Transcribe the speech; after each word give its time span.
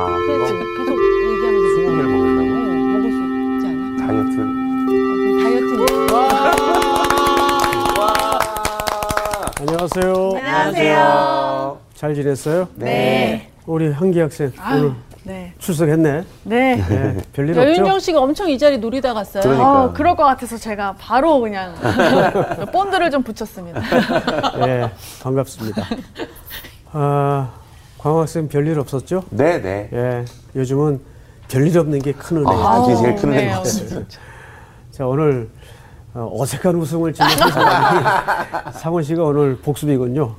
아, 0.00 0.06
그래서 0.06 0.54
그거 0.54 0.84
계속 0.84 0.98
얘기하면서 1.32 1.68
수분을 1.68 2.04
어, 2.04 2.08
먹으려고 2.08 2.42
먹을 2.92 3.10
수 3.10 3.18
있지 3.56 3.66
않아? 3.66 4.06
다이어트. 4.06 4.34
아, 4.38 4.44
그럼 5.16 5.42
다이어트는 5.42 5.78
안녕하세요. 9.60 10.12
안녕하세요. 10.36 11.78
잘 11.94 12.14
지냈어요? 12.14 12.68
네. 12.76 13.50
우리 13.66 13.90
한기 13.90 14.20
학생 14.20 14.52
오늘 14.72 14.92
네. 15.24 15.52
출석했네. 15.58 16.24
네. 16.44 16.76
네, 16.76 17.16
별일 17.32 17.56
여윤정 17.56 17.86
없죠? 17.86 17.98
씨가 17.98 18.20
엄청 18.20 18.48
이 18.48 18.56
자리 18.56 18.78
노리다 18.78 19.12
갔어요. 19.14 19.42
그러니까. 19.42 19.82
어, 19.84 19.92
그럴 19.92 20.14
것 20.16 20.22
같아서 20.24 20.56
제가 20.56 20.94
바로 20.98 21.40
그냥 21.40 21.74
본드를 22.72 23.10
좀 23.10 23.22
붙였습니다. 23.24 23.80
네, 24.64 24.88
반갑습니다. 25.22 25.82
아, 26.92 27.50
광 27.98 28.18
학생 28.18 28.48
별일 28.48 28.78
없었죠? 28.78 29.24
네, 29.30 29.60
네. 29.60 29.88
예, 29.92 30.24
요즘은 30.54 31.00
별일 31.48 31.76
없는 31.78 32.00
게 32.00 32.12
큰 32.12 32.38
은혜. 32.38 32.46
아, 32.50 32.80
그게 32.82 32.96
제일 32.96 33.16
큰 33.16 33.30
네, 33.30 33.36
은혜인 33.38 33.48
것 33.50 33.58
오늘 33.58 33.64
같습니다. 33.64 34.00
자, 34.92 35.06
오늘 35.06 35.48
어, 36.14 36.30
어색한 36.40 36.74
웃음을 36.76 37.12
지는 37.12 37.30
사람이 37.36 38.72
상원 38.78 39.02
씨가 39.02 39.22
오늘 39.24 39.56
복습이군요. 39.58 40.34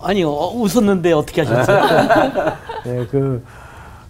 아니 0.00 0.22
어, 0.24 0.30
웃었는데 0.54 1.12
어떻게 1.12 1.42
하셨어요? 1.42 2.52
네, 2.84 3.06
그 3.10 3.42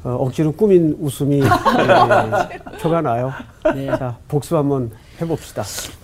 어, 0.05 0.11
억지로 0.20 0.53
꾸민 0.53 0.97
웃음이 1.01 1.41
예, 1.41 1.48
표가 2.81 3.01
나요. 3.01 3.33
네. 3.75 3.87
자, 3.98 4.17
복습 4.29 4.56
한번 4.56 4.91
해봅시다. 5.20 5.62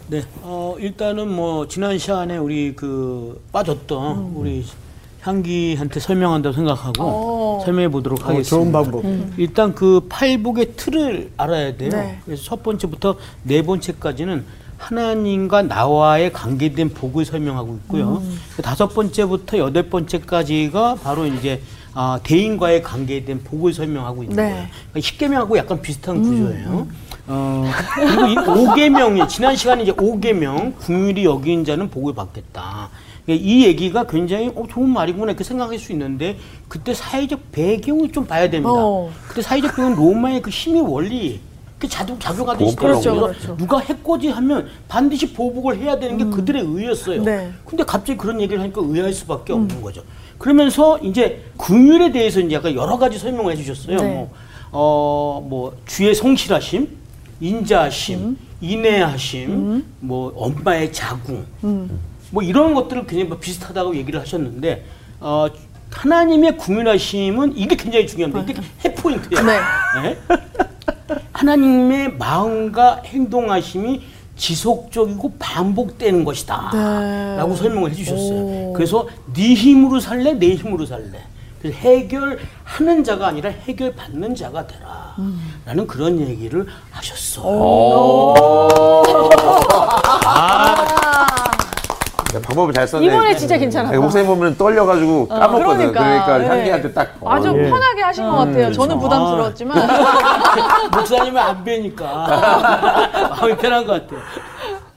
네. 0.09 0.23
어, 0.43 0.75
일단은 0.79 1.29
뭐 1.29 1.69
지난 1.69 1.99
시간에 1.99 2.37
우리 2.39 2.75
그 2.75 3.41
빠졌던 3.53 4.19
음. 4.19 4.33
우리 4.37 4.65
향기한테 5.23 6.01
설명한다고 6.01 6.55
생각하고 6.55 7.03
오. 7.03 7.63
설명해 7.65 7.89
보도록 7.89 8.21
어, 8.23 8.29
하겠습니다. 8.31 8.49
좋은 8.49 8.73
방법. 8.73 9.05
일단 9.37 9.75
그 9.75 10.07
팔복의 10.09 10.75
틀을 10.77 11.33
알아야 11.37 11.77
돼요. 11.77 11.91
네. 11.91 12.19
그래서 12.25 12.43
첫 12.43 12.63
번째부터 12.63 13.17
네 13.43 13.63
번째까지는 13.63 14.45
하나님과 14.79 15.63
나와의 15.63 16.33
관계된 16.33 16.91
복을 16.91 17.27
설명하고 17.27 17.75
있고요. 17.83 18.23
그 18.57 18.63
다섯 18.63 18.89
번째부터 18.89 19.59
여덟 19.59 19.91
번째까지가 19.91 20.97
바로 21.03 21.27
이제 21.27 21.61
아, 21.93 22.19
대인과의 22.23 22.83
관계된 22.83 23.43
복을 23.45 23.75
설명하고 23.75 24.23
있는 24.23 24.37
네. 24.37 24.43
거예요. 24.43 24.67
그러니까 24.91 25.01
십계명하고 25.01 25.59
약간 25.59 25.83
비슷한 25.83 26.23
구조예요. 26.23 26.87
어, 27.27 27.71
그리고 27.95 28.27
이 28.27 28.37
오계명이 28.69 29.29
지난 29.29 29.55
시간에 29.55 29.83
이제 29.83 29.93
오계명 29.99 30.75
궁율이 30.79 31.25
여긴 31.25 31.65
자는 31.65 31.91
복을 31.91 32.15
받겠다. 32.15 32.89
그러니까 33.31 33.47
이 33.47 33.65
얘기가 33.65 34.05
굉장히 34.05 34.49
어, 34.57 34.65
좋은 34.69 34.89
말이구나 34.89 35.27
이렇게 35.27 35.45
생각할 35.45 35.79
수 35.79 35.93
있는데 35.93 36.37
그때 36.69 36.93
사회적 36.93 37.53
배경을 37.53 38.11
좀 38.11 38.27
봐야 38.27 38.51
됩니다. 38.51 38.73
어. 38.75 39.11
그때 39.29 39.41
사회적 39.41 39.71
배경은 39.77 39.97
로마의 39.97 40.43
그 40.43 40.51
힘의 40.51 40.83
원리 40.83 41.41
그 41.79 41.89
작용, 41.89 42.19
작용하듯이 42.19 42.77
그렇죠. 42.77 43.15
그렇죠. 43.15 43.57
누가 43.57 43.79
해코지 43.79 44.29
하면 44.29 44.69
반드시 44.89 45.33
보복을 45.33 45.79
해야 45.79 45.99
되는 45.99 46.19
게 46.19 46.25
그들의 46.25 46.63
의였어요. 46.63 47.23
네. 47.23 47.53
근데 47.65 47.85
갑자기 47.85 48.19
그런 48.19 48.41
얘기를 48.41 48.61
하니까 48.61 48.83
의아할 48.85 49.13
수밖에 49.13 49.53
없는 49.53 49.81
거죠. 49.81 50.03
그러면서 50.37 50.99
이제 50.99 51.43
긍휼에 51.57 52.13
대해서 52.13 52.41
이제 52.41 52.57
약간 52.57 52.75
여러 52.75 52.99
가지 52.99 53.19
설명을 53.19 53.53
해주셨어요. 53.53 53.97
네. 53.97 54.15
뭐, 54.15 54.31
어, 54.73 55.47
뭐 55.49 55.75
주의 55.87 56.15
성실하심, 56.15 56.89
인자하심, 57.41 58.37
인내하심, 58.61 59.85
뭐 60.01 60.33
엄마의 60.37 60.93
자궁, 60.93 61.47
뭐 62.31 62.43
이런 62.43 62.75
것들을 62.75 63.07
굉장히 63.07 63.25
뭐 63.25 63.39
비슷하다고 63.39 63.97
얘기를 63.97 64.21
하셨는데 64.21 64.85
어, 65.21 65.49
하나님의 65.91 66.57
궁휼하심은 66.57 67.57
이게 67.57 67.77
굉장히 67.77 68.07
중요합니다. 68.07 68.51
이게 68.51 68.63
핵포인트예요. 68.85 69.45
네. 69.45 69.59
예? 70.05 70.19
하나님의 71.33 72.17
마음과 72.17 73.03
행동하심이 73.05 74.03
지속적이고 74.37 75.35
반복되는 75.39 76.25
것이다. 76.25 76.71
네. 76.73 77.37
라고 77.37 77.55
설명을 77.55 77.91
해주셨어요. 77.91 78.41
오. 78.41 78.73
그래서 78.75 79.07
네 79.35 79.55
힘으로 79.55 80.01
살래, 80.01 80.35
내 80.35 80.55
힘으로 80.55 80.87
살래. 80.87 81.21
그래서 81.61 81.77
해결하는 81.79 83.05
자가 83.05 83.27
아니라 83.27 83.51
해결받는 83.51 84.35
자가 84.35 84.67
되라. 84.67 85.15
라는 85.67 85.87
그런 85.87 86.19
얘기를 86.19 86.67
하셨어. 86.91 88.35
야, 90.25 91.00
방법을 92.43 92.73
잘 92.73 92.87
썼네. 92.87 93.07
이번에 93.07 93.37
진짜 93.37 93.57
괜찮았다. 93.59 93.93
네, 93.93 93.99
목사님 93.99 94.27
보면 94.27 94.57
떨려가지고 94.57 95.29
까먹거든. 95.29 95.93
그러니까. 95.93 96.01
그러니까, 96.01 96.39
네. 96.39 96.47
향기한테 96.47 96.93
딱. 96.93 97.17
어, 97.21 97.31
아주 97.31 97.49
예. 97.57 97.69
편하게 97.69 98.03
하신 98.03 98.25
것 98.25 98.37
같아요. 98.37 98.73
저는 98.73 98.99
그렇죠. 98.99 99.01
부담스러웠지만. 99.01 99.89
목사님은 100.97 101.41
안 101.41 101.65
뵈니까 101.65 102.07
마음이 103.41 103.57
편한 103.57 103.87
것 103.87 103.93
같아요. 103.93 104.21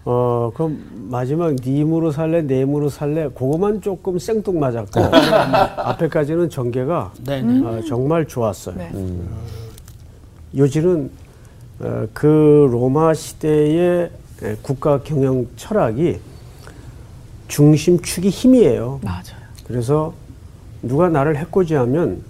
어, 0.06 0.52
그럼 0.54 0.84
마지막 1.10 1.56
네 1.56 1.80
힘으로 1.80 2.12
살래, 2.12 2.42
내 2.42 2.62
힘으로 2.62 2.90
살래, 2.90 3.30
그거만 3.30 3.80
조금 3.80 4.20
생뚱맞았고, 4.20 5.00
앞에까지는 5.78 6.50
전개가 6.50 7.12
네, 7.26 7.42
네. 7.42 7.66
어, 7.66 7.82
정말 7.88 8.26
좋았어요. 8.26 8.76
네. 8.78 8.92
요지는 10.58 11.10
어, 11.80 12.06
그 12.14 12.68
로마 12.72 13.14
시대의 13.14 14.10
에, 14.44 14.56
국가 14.62 15.00
경영 15.04 15.48
철학이 15.56 16.20
중심축이 17.48 18.30
힘이에요. 18.30 19.00
맞아요. 19.04 19.24
그래서 19.68 20.14
누가 20.82 21.10
나를 21.10 21.38
해코지하면 21.38 22.22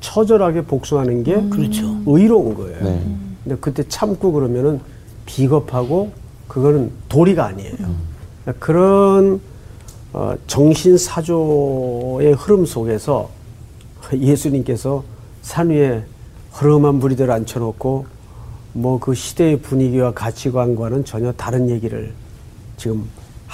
처절하게 0.00 0.62
복수하는 0.62 1.22
게 1.24 1.34
그렇죠. 1.48 2.02
의로운 2.06 2.54
거예요. 2.54 2.82
네. 2.84 3.02
근데 3.42 3.56
그때 3.60 3.82
참고 3.88 4.32
그러면은 4.32 4.80
비겁하고 5.26 6.12
그거는 6.48 6.90
도리가 7.08 7.46
아니에요. 7.46 7.74
그런 8.58 9.40
어, 10.12 10.34
정신 10.46 10.96
사조의 10.98 12.34
흐름 12.34 12.66
속에서 12.66 13.30
예수님께서 14.12 15.02
산 15.42 15.70
위에 15.70 16.04
허름한 16.60 16.96
무리들 16.96 17.30
앉혀놓고 17.30 18.06
뭐 18.74 18.98
그 18.98 19.14
시대의 19.14 19.60
분위기와 19.60 20.12
가치관과는 20.12 21.04
전혀 21.04 21.32
다른 21.32 21.70
얘기를 21.70 22.12
지금 22.76 23.04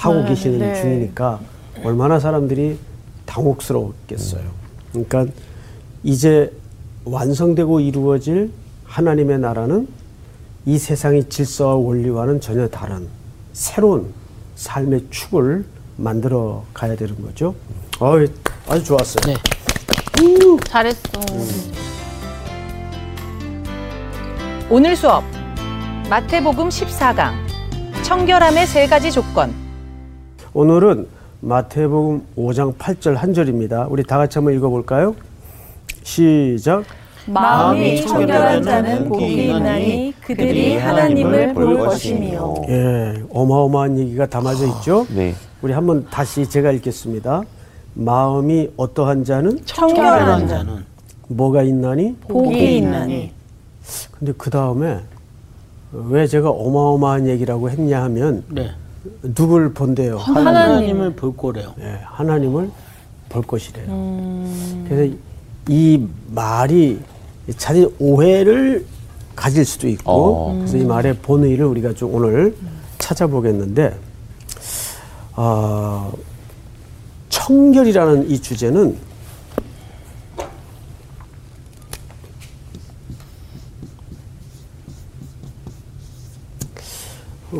하고 0.01 0.21
네, 0.23 0.29
계시는 0.29 0.57
네. 0.57 0.81
중이니까 0.81 1.39
얼마나 1.83 2.19
사람들이 2.19 2.77
당혹스러웠겠어요. 3.27 4.41
그러니까 4.91 5.27
이제 6.03 6.51
완성되고 7.05 7.79
이루어질 7.79 8.51
하나님의 8.85 9.39
나라는 9.39 9.87
이 10.65 10.79
세상의 10.79 11.29
질서와 11.29 11.75
원리와는 11.75 12.41
전혀 12.41 12.67
다른 12.67 13.07
새로운 13.53 14.11
삶의 14.55 15.05
축을 15.11 15.65
만들어 15.97 16.63
가야 16.73 16.95
되는 16.95 17.21
거죠. 17.21 17.53
어, 17.99 18.15
아주 18.67 18.83
좋았어요. 18.83 19.21
네. 19.27 19.35
잘했어. 20.67 20.99
오늘 24.69 24.95
수업 24.95 25.23
마태복음 26.09 26.69
14강 26.69 27.33
청결함의 28.03 28.65
세 28.65 28.87
가지 28.87 29.11
조건 29.11 29.60
오늘은 30.53 31.07
마태복음 31.39 32.23
5장 32.37 32.75
8절 32.75 33.15
한 33.15 33.33
절입니다. 33.33 33.87
우리 33.89 34.03
다 34.03 34.17
같이 34.17 34.37
한번 34.37 34.53
읽어볼까요? 34.53 35.15
시작. 36.03 36.83
마음이 37.25 38.01
청결한 38.01 38.61
자는 38.61 39.07
복이 39.07 39.47
있나니 39.49 40.13
그들이 40.21 40.75
하나님을 40.77 41.53
볼 41.53 41.77
것이며. 41.77 42.55
예, 42.67 43.23
어마어마한 43.31 43.97
얘기가 43.99 44.25
담아져 44.25 44.65
있죠. 44.67 45.05
네. 45.15 45.33
우리 45.61 45.71
한번 45.71 46.05
다시 46.09 46.49
제가 46.49 46.71
읽겠습니다. 46.73 47.43
마음이 47.93 48.71
어떠한 48.75 49.23
자는 49.23 49.59
청결한 49.65 50.47
자. 50.47 50.57
자는 50.57 50.83
뭐가 51.29 51.63
있나니? 51.63 52.17
복이 52.27 52.77
있나니. 52.77 53.31
근데 54.17 54.33
그 54.37 54.49
다음에 54.49 54.99
왜 55.93 56.27
제가 56.27 56.49
어마어마한 56.49 57.27
얘기라고 57.27 57.69
했냐 57.69 58.03
하면 58.03 58.43
네. 58.49 58.71
누굴 59.21 59.73
본대요? 59.73 60.17
하나님 60.17 61.01
을 61.01 61.11
볼 61.15 61.35
거래요. 61.35 61.73
예, 61.81 61.99
하나님을 62.03 62.69
볼 63.29 63.41
것이래요. 63.43 63.85
그래서 64.87 65.15
이 65.67 66.05
말이 66.29 66.99
자칫 67.57 67.89
오해를 67.99 68.85
가질 69.35 69.65
수도 69.65 69.87
있고 69.87 70.11
어. 70.11 70.53
그래서 70.57 70.77
이 70.77 70.83
말의 70.83 71.17
본의를 71.19 71.65
우리가 71.65 71.93
좀 71.93 72.13
오늘 72.13 72.55
찾아보겠는데 72.99 73.95
아, 75.35 76.11
청결이라는 77.29 78.29
이 78.29 78.39
주제는 78.41 78.95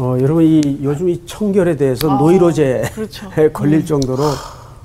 어, 0.02 0.18
여러분 0.20 0.44
이 0.44 0.80
요즘 0.82 1.10
이 1.10 1.24
청결에 1.28 1.76
대해서 1.76 2.18
노이로제에 2.18 2.82
그렇죠. 2.90 3.30
걸릴 3.54 3.86
정도로 3.86 4.24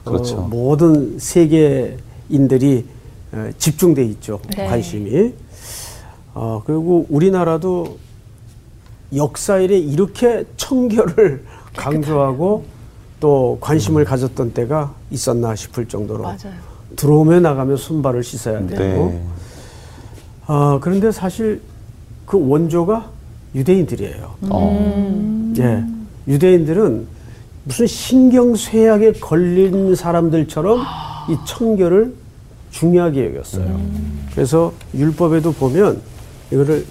그렇죠. 0.05 0.37
어, 0.37 0.41
모든 0.43 1.19
세계인들이 1.19 2.85
에, 3.33 3.53
집중돼 3.57 4.05
있죠. 4.05 4.41
네. 4.55 4.67
관심이. 4.67 5.33
어, 6.35 6.63
그리고 6.67 7.07
우리나라도 7.09 7.97
역사 9.15 9.57
일에 9.59 9.79
이렇게 9.79 10.45
청결을 10.59 11.45
강조하고 11.75 12.65
또 13.19 13.57
관심을 13.63 14.05
가졌던 14.05 14.53
때가 14.53 14.93
있었나 15.11 15.57
싶을 15.57 15.89
정도로 15.89 16.25
맞아요. 16.25 16.53
들어오면 16.95 17.43
나가면 17.43 17.79
손발을 17.79 18.23
씻어야 18.23 18.67
되고 18.67 18.83
네. 18.83 19.27
아, 20.47 20.79
그런데 20.83 21.11
사실 21.11 21.63
그 22.27 22.39
원조가 22.47 23.16
유대인들이에요. 23.57 24.35
어. 24.51 25.53
예. 25.59 25.85
유대인들은 26.29 27.07
무슨 27.65 27.87
신경쇠약에 27.87 29.13
걸린 29.13 29.95
사람들처럼 29.97 30.81
이 31.31 31.37
청결을 31.47 32.15
중요하게 32.71 33.29
여겼어요. 33.31 33.81
그래서 34.35 34.73
율법에도 34.95 35.53
보면 35.53 36.01
이거를 36.53 36.85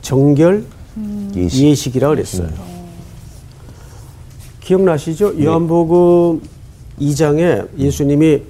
정결 0.00 0.64
예식. 1.34 1.64
예식 1.66 1.96
이라 1.96 2.10
그랬어요. 2.10 2.48
기억나시죠? 4.60 5.42
요한복음 5.42 6.40
2장에 7.00 7.68
예수님이 7.76 8.42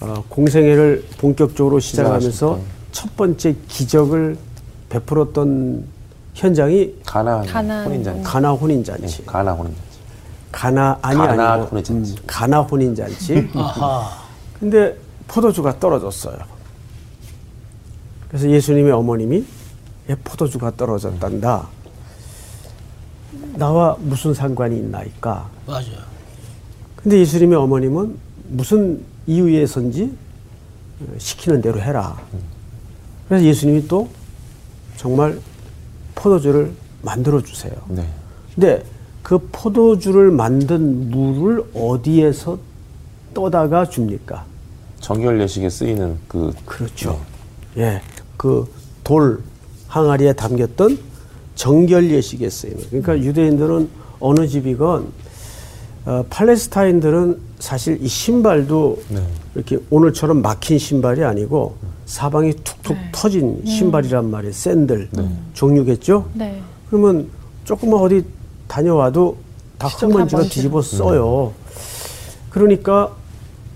어, 0.00 0.22
공생애를 0.28 1.04
본격적으로 1.18 1.80
시작하면서. 1.80 2.60
첫 2.92 3.16
번째 3.16 3.54
기적을 3.68 4.36
베풀었던 4.88 5.84
현장이 6.34 6.94
가나 7.04 7.40
혼인잔치. 7.84 8.22
가나 8.22 8.50
혼인잔치. 8.52 9.16
네, 9.18 9.24
가나 9.24 9.52
혼인잔치. 9.52 9.86
가나 10.52 10.98
아니 11.02 11.18
가나 11.18 11.52
아니고 11.52 11.68
혼인잔치. 11.70 12.12
음, 12.12 12.16
가나 12.26 12.60
혼인잔치. 12.60 13.48
아하. 13.56 14.10
근데 14.58 14.96
포도주가 15.28 15.78
떨어졌어요. 15.78 16.38
그래서 18.28 18.48
예수님의 18.50 18.92
어머님이 18.92 19.44
얘 20.10 20.14
포도주가 20.16 20.70
떨어졌단다. 20.76 21.68
나와 23.54 23.96
무슨 24.00 24.34
상관이 24.34 24.76
있나이까. 24.76 25.48
맞아요. 25.66 26.06
근데 26.96 27.18
예수님의 27.20 27.56
어머님은 27.58 28.16
무슨 28.48 29.02
이유에선지 29.26 30.16
시키는 31.18 31.60
대로 31.60 31.80
해라. 31.80 32.16
그래서 33.28 33.44
예수님이 33.44 33.88
또 33.88 34.08
정말 34.96 35.38
포도주를 36.14 36.72
만들어 37.02 37.40
주세요. 37.42 37.72
네. 37.88 38.06
근데 38.54 38.82
그 39.22 39.38
포도주를 39.52 40.30
만든 40.30 41.10
물을 41.10 41.62
어디에서 41.74 42.58
떠다가 43.34 43.88
줍니까? 43.88 44.44
정결 45.00 45.40
예식에 45.40 45.68
쓰이는 45.68 46.18
그 46.28 46.52
그렇죠. 46.64 47.20
예. 47.76 48.00
그 48.36 48.66
돌 49.06 49.40
항아리에 49.86 50.32
담겼던 50.32 50.98
정결 51.54 52.10
예식에 52.10 52.50
쓰이는. 52.50 52.82
그러니까 52.90 53.16
유대인들은 53.16 53.88
어느 54.18 54.48
집이건 54.48 55.06
어, 56.06 56.24
팔레스타인들은 56.30 57.38
사실 57.58 57.98
이 58.00 58.06
신발도 58.06 59.02
네. 59.08 59.20
이렇게 59.56 59.78
오늘처럼 59.90 60.40
막힌 60.40 60.78
신발이 60.78 61.24
아니고 61.24 61.76
사방이 62.06 62.52
툭툭 62.62 62.96
터진 63.10 63.60
신발이란 63.66 64.30
말이에요. 64.30 64.52
샌들 64.52 65.08
종류겠죠. 65.54 66.28
네. 66.34 66.62
그러면 66.88 67.28
조금만 67.64 68.00
어디 68.00 68.24
다녀와도 68.68 69.36
다 69.78 69.88
흙먼지가. 69.88 70.42
뒤집어 70.42 70.80
써요. 70.80 71.52
그러니까 72.50 73.14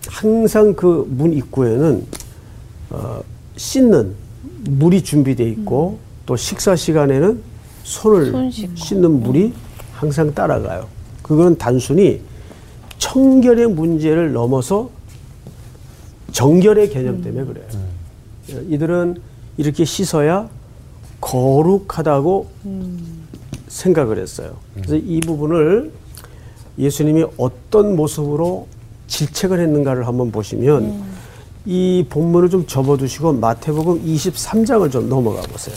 항상 0.07 0.75
그 0.75 1.05
문 1.09 1.33
입구에는 1.33 2.07
어, 2.91 3.21
씻는 3.57 4.15
물이 4.69 5.03
준비되어 5.03 5.47
있고 5.49 5.99
또 6.27 6.37
식사 6.37 6.77
시간에는 6.77 7.43
손을. 7.83 8.51
씻는 8.77 9.21
물이 9.23 9.53
항상 9.95 10.33
따라가요. 10.33 10.87
그건 11.31 11.57
단순히 11.57 12.21
청결의 12.99 13.69
문제를 13.69 14.33
넘어서 14.33 14.91
정결의 16.33 16.91
개념 16.91 17.23
때문에 17.23 17.45
그래요. 17.45 18.65
이들은 18.69 19.17
이렇게 19.57 19.85
씻어야 19.85 20.49
거룩하다고 21.21 22.49
생각을 23.69 24.19
했어요. 24.19 24.57
그래서 24.75 24.97
이 24.97 25.21
부분을 25.21 25.93
예수님이 26.77 27.25
어떤 27.37 27.95
모습으로 27.95 28.67
질책을 29.07 29.61
했는가를 29.61 30.09
한번 30.09 30.33
보시면 30.33 31.01
이 31.65 32.07
본문을 32.11 32.51
좀 32.51 32.67
접어두시고 32.67 33.35
마태복음 33.35 34.05
23장을 34.05 34.91
좀 34.91 35.09
넘어가 35.09 35.43
보세요. 35.43 35.77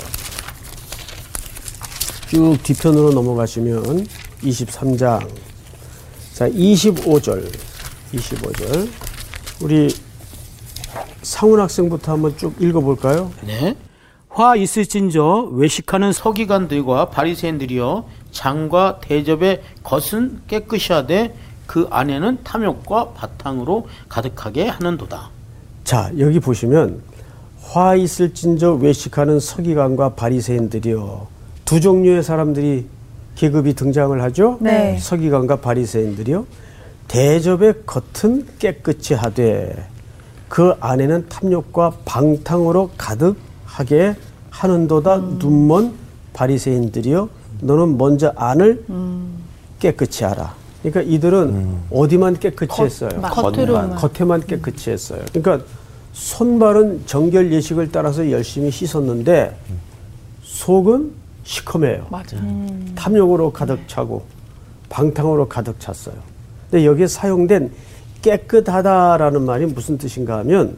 쭉 2.28 2.58
뒤편으로 2.64 3.12
넘어가시면 3.14 4.08
23장. 4.44 5.28
자, 6.34 6.50
25절. 6.50 7.50
25절. 8.14 8.90
우리 9.62 9.94
상훈 11.22 11.60
학생부터 11.60 12.12
한번 12.12 12.38
쭉 12.38 12.54
읽어볼까요? 12.60 13.32
네. 13.46 13.76
화 14.30 14.56
있을진저 14.56 15.50
외식하는 15.52 16.12
서기관들과 16.12 17.10
바리새인들이여 17.10 18.06
장과 18.32 19.00
대접의 19.00 19.62
것은 19.84 20.42
깨끗이 20.48 20.92
하되 20.92 21.36
그 21.68 21.88
안에는 21.90 22.40
탐욕과 22.44 23.12
바탕으로 23.12 23.88
가득하게 24.10 24.68
하는도다. 24.68 25.30
자 25.84 26.12
여기 26.18 26.40
보시면 26.40 27.04
화 27.62 27.96
있을진저 27.96 28.74
외식하는 28.74 29.40
서기관과 29.40 30.16
바리새인들이요 30.16 31.28
두 31.66 31.80
종류의 31.80 32.24
사람들이 32.24 32.88
계급이 33.36 33.74
등장을 33.74 34.22
하죠. 34.24 34.58
네. 34.62 34.98
서기관과 35.00 35.58
바리새인들이요 35.58 36.46
대접의 37.08 37.74
겉은 37.86 38.48
깨끗이 38.60 39.14
하되 39.14 39.88
그 40.48 40.74
안에는 40.80 41.28
탐욕과 41.30 41.94
방탕으로 42.06 42.92
가득하게 42.98 44.16
하는도다 44.50 45.18
눈먼 45.40 45.94
바리새인들이요 46.34 47.30
너는 47.62 47.98
먼저 47.98 48.34
안을 48.36 48.84
깨끗이 49.80 50.24
하라. 50.24 50.56
그러니까 50.82 51.02
이들은 51.02 51.78
어디만 51.92 52.40
깨끗이 52.40 52.82
했어요? 52.82 53.10
겉으로만. 53.22 53.96
겉에만 53.96 54.42
깨끗이 54.46 54.92
했어요. 54.92 55.22
그러니까 55.34 55.66
손발은 56.12 57.04
정결 57.06 57.52
예식을 57.52 57.92
따라서 57.92 58.30
열심히 58.30 58.70
씻었는데 58.70 59.56
속은 60.44 61.12
시커매요. 61.44 62.08
맞아. 62.10 62.38
탐욕으로 62.96 63.52
가득 63.52 63.88
차고 63.88 64.26
방탕으로 64.90 65.48
가득 65.50 65.80
찼어요. 65.80 66.16
근데 66.70 66.86
여기에 66.86 67.08
사용된 67.08 67.72
깨끗하다라는 68.22 69.44
말이 69.44 69.66
무슨 69.66 69.98
뜻인가 69.98 70.38
하면 70.40 70.78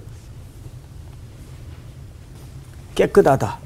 깨끗하다. 2.95 3.60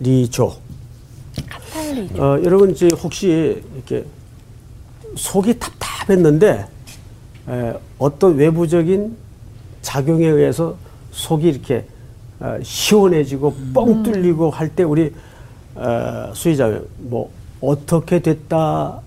카탈리조. 0.00 0.56
카탈리. 1.48 2.10
어, 2.18 2.40
여러분 2.44 2.70
이제 2.70 2.88
혹시 3.02 3.62
이렇게 3.74 4.04
속이 5.16 5.58
답답했는데 5.58 6.48
에, 6.48 6.66
어떤 7.98 8.36
외부적인 8.36 9.16
작용에 9.82 10.26
의해서 10.26 10.76
속이 11.12 11.48
이렇게 11.48 11.84
어, 12.40 12.58
시원해지고 12.62 13.54
뻥 13.74 14.02
뚫리고 14.02 14.50
할 14.50 14.68
때 14.68 14.82
우리 14.84 15.12
어, 15.74 16.30
수의자 16.34 16.80
뭐 16.98 17.30
어떻게 17.60 18.20
됐다라고 18.20 19.02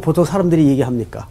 보통 0.00 0.24
사람들이 0.24 0.66
얘기합니까? 0.68 1.26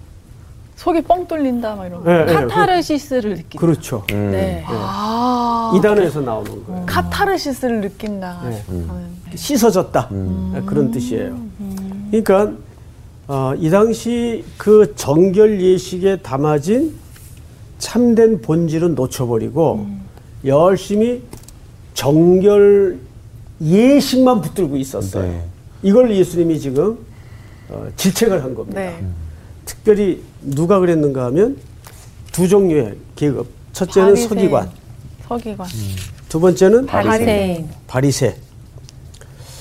속이 0.75 1.01
뻥 1.03 1.27
뚫린다 1.27 1.75
막 1.75 1.85
이런 1.87 2.01
예, 2.07 2.25
카타르시스를 2.33 3.31
느낀다. 3.35 3.59
그렇죠. 3.59 4.05
네. 4.09 4.63
아. 4.67 5.73
이 5.75 5.81
단어에서 5.81 6.21
나오는 6.21 6.65
거예요. 6.65 6.85
카타르시스를 6.85 7.81
느낀다. 7.81 8.41
네. 8.49 8.63
하는. 8.67 9.09
씻어졌다 9.35 10.07
네, 10.09 10.61
그런 10.65 10.89
뜻이에요. 10.91 11.37
그러니까 12.11 12.51
어, 13.29 13.53
이 13.59 13.69
당시 13.69 14.43
그 14.57 14.95
정결 14.95 15.61
예식에 15.61 16.17
담아진 16.17 16.95
참된 17.77 18.41
본질은 18.41 18.95
놓쳐버리고 18.95 19.85
열심히 20.45 21.21
정결 21.93 22.97
예식만 23.61 24.41
붙들고 24.41 24.77
있었어요. 24.77 25.23
네. 25.31 25.45
이걸 25.83 26.09
예수님이 26.09 26.59
지금 26.59 26.97
어, 27.69 27.87
질책을 27.95 28.43
한 28.43 28.55
겁니다. 28.55 28.81
네. 28.81 28.99
특별히 29.63 30.23
누가 30.41 30.79
그랬는가 30.79 31.25
하면 31.25 31.57
두 32.31 32.47
종류의 32.47 32.95
계급. 33.15 33.45
첫째는 33.73 34.07
바리새인. 34.07 34.29
서기관, 34.29 34.71
서기관. 35.27 35.67
두 36.29 36.39
번째는 36.39 36.87
바리새인. 36.87 37.69
바리새. 37.85 38.35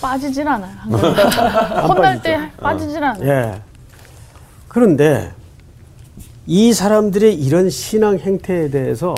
빠지질 0.00 0.46
않아요. 0.48 0.76
혼날 1.88 2.20
때 2.22 2.50
빠지질 2.60 3.02
않아요. 3.02 3.28
예. 3.28 3.62
그런데 4.68 5.32
이 6.46 6.72
사람들의 6.72 7.34
이런 7.34 7.70
신앙 7.70 8.18
행태에 8.18 8.70
대해서 8.70 9.14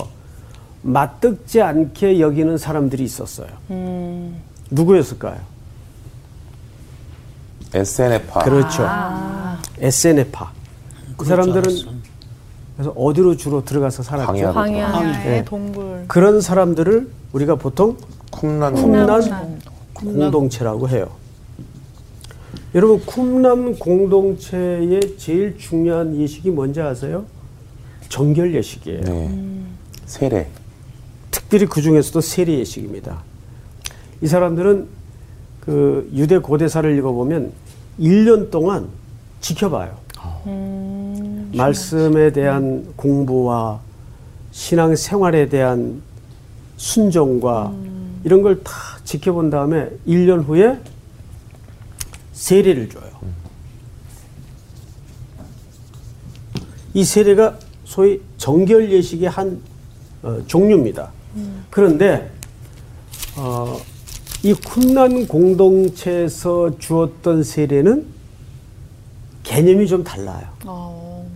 맞듣지 0.83 1.61
않게 1.63 2.21
여기는 2.21 2.57
사람들이 2.59 3.05
있었어요. 3.05 3.49
누구였을까요? 4.71 5.37
SNF파. 7.73 8.41
그렇죠. 8.41 8.89
SNF파. 9.79 10.51
그 11.17 11.25
사람들은 11.27 12.01
그래서 12.77 12.91
어디로 12.97 13.37
주로 13.37 13.63
들어가서 13.65 14.03
살았죠? 14.03 14.55
광야. 14.55 15.23
네. 15.23 15.45
동굴. 15.45 16.07
그런 16.09 16.41
사람들을 16.41 17.11
우리가 17.33 17.57
보통 17.57 17.97
쿰란 18.31 18.75
쿰란 18.77 19.60
공동체라고 20.01 20.89
해요. 20.89 21.09
여러분 22.75 23.01
쿰란 23.05 23.79
공동체의 23.79 25.01
제일 25.19 25.59
중요한 25.59 26.17
예식이 26.17 26.51
뭔지 26.51 26.81
아세요? 26.81 27.25
정결 28.09 28.55
예식이에요. 28.55 29.01
네. 29.03 29.63
세례. 30.07 30.47
특별히 31.31 31.67
그 31.67 31.83
중에서도 31.83 32.21
세례 32.21 32.59
예식입니다. 32.59 33.23
이 34.23 34.27
사람들은 34.27 34.87
그 35.61 36.11
유대 36.15 36.39
고대사를 36.39 36.97
읽어보면 36.99 37.53
1년 37.99 38.51
동안 38.51 38.89
지켜봐요. 39.41 39.99
말씀에 41.55 42.33
대한 42.33 42.87
공부와 42.97 43.81
신앙 44.53 44.95
생활에 44.95 45.49
대한 45.49 46.03
순종과 46.77 47.73
이런 48.25 48.43
걸 48.43 48.63
다 48.63 48.73
지켜본 49.11 49.51
다음에 49.51 49.91
1년 50.07 50.45
후에 50.47 50.79
세례를 52.33 52.89
줘요. 52.89 53.11
이 56.95 57.05
세례가 57.05 57.59
소위 57.85 58.21
정결 58.37 58.93
예식의 58.93 59.29
한 59.29 59.61
어, 60.23 60.41
종류입니다. 60.47 61.11
그런데 61.71 62.31
어, 63.37 63.81
이 64.45 64.55
쿰란 64.55 65.27
공동체에서 65.27 66.79
주었던 66.79 67.43
세례는 67.43 68.07
개념이 69.43 69.89
좀 69.89 70.05
달라요. 70.05 70.47
어, 70.65 71.29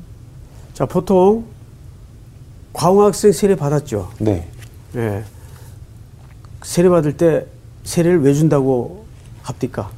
자, 0.75 0.87
보통 0.87 1.45
과흥학생 2.73 3.33
세례 3.33 3.57
받았죠. 3.57 4.12
네. 4.21 4.49
예. 4.95 5.25
세례 6.62 6.88
받을 6.88 7.16
때 7.16 7.47
세례를 7.85 8.23
왜 8.23 8.33
준다고 8.35 9.05
합니까? 9.43 9.91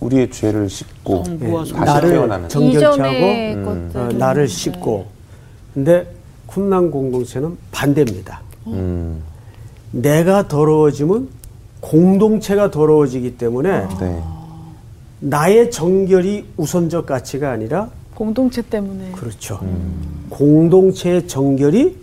우리의 0.00 0.30
죄를 0.30 0.68
씻고 0.68 1.24
성부와 1.24 1.60
다시 1.64 1.72
나를 1.74 2.10
태어나는. 2.10 2.48
정결케 2.48 2.84
하고 2.84 3.64
것들. 3.64 4.00
어, 4.00 4.08
나를 4.12 4.46
씻고. 4.48 5.06
근데 5.72 6.06
쿰란 6.46 6.90
공동체는 6.90 7.56
반대입니다. 7.72 8.40
음. 8.66 9.22
내가 9.92 10.48
더러워지면 10.48 11.28
공동체가 11.80 12.70
더러워지기 12.70 13.36
때문에 13.38 13.86
네. 14.00 14.22
나의 15.20 15.70
정결이 15.70 16.46
우선적 16.56 17.06
가치가 17.06 17.50
아니라 17.52 17.90
공동체 18.14 18.62
때문에. 18.62 19.12
그렇죠. 19.12 19.60
공동체의 20.30 21.28
정결이 21.28 21.96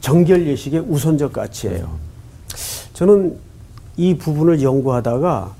정결 0.00 0.46
예식의 0.46 0.80
우선적 0.80 1.32
가치예요. 1.32 1.88
저는 2.92 3.36
이 3.96 4.16
부분을 4.16 4.62
연구하다가 4.62 5.54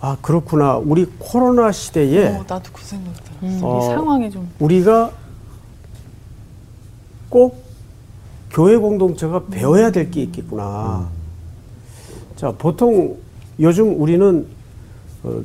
아 0.00 0.16
그렇구나. 0.20 0.76
우리 0.76 1.06
코로나 1.18 1.72
시대에 1.72 2.36
어, 2.36 2.44
나도 2.46 2.70
그 2.72 2.82
생각다. 2.84 3.32
어, 3.62 3.78
이 3.80 3.86
상황이 3.94 4.30
좀. 4.30 4.48
우리가 4.58 5.10
꼭 7.28 7.64
교회 8.50 8.76
공동체가 8.76 9.44
배워야 9.50 9.90
될 9.90 10.10
게 10.10 10.22
있겠구나. 10.22 11.08
자, 12.36 12.52
보통 12.56 13.16
요즘 13.58 14.00
우리는 14.00 14.46
어, 15.24 15.42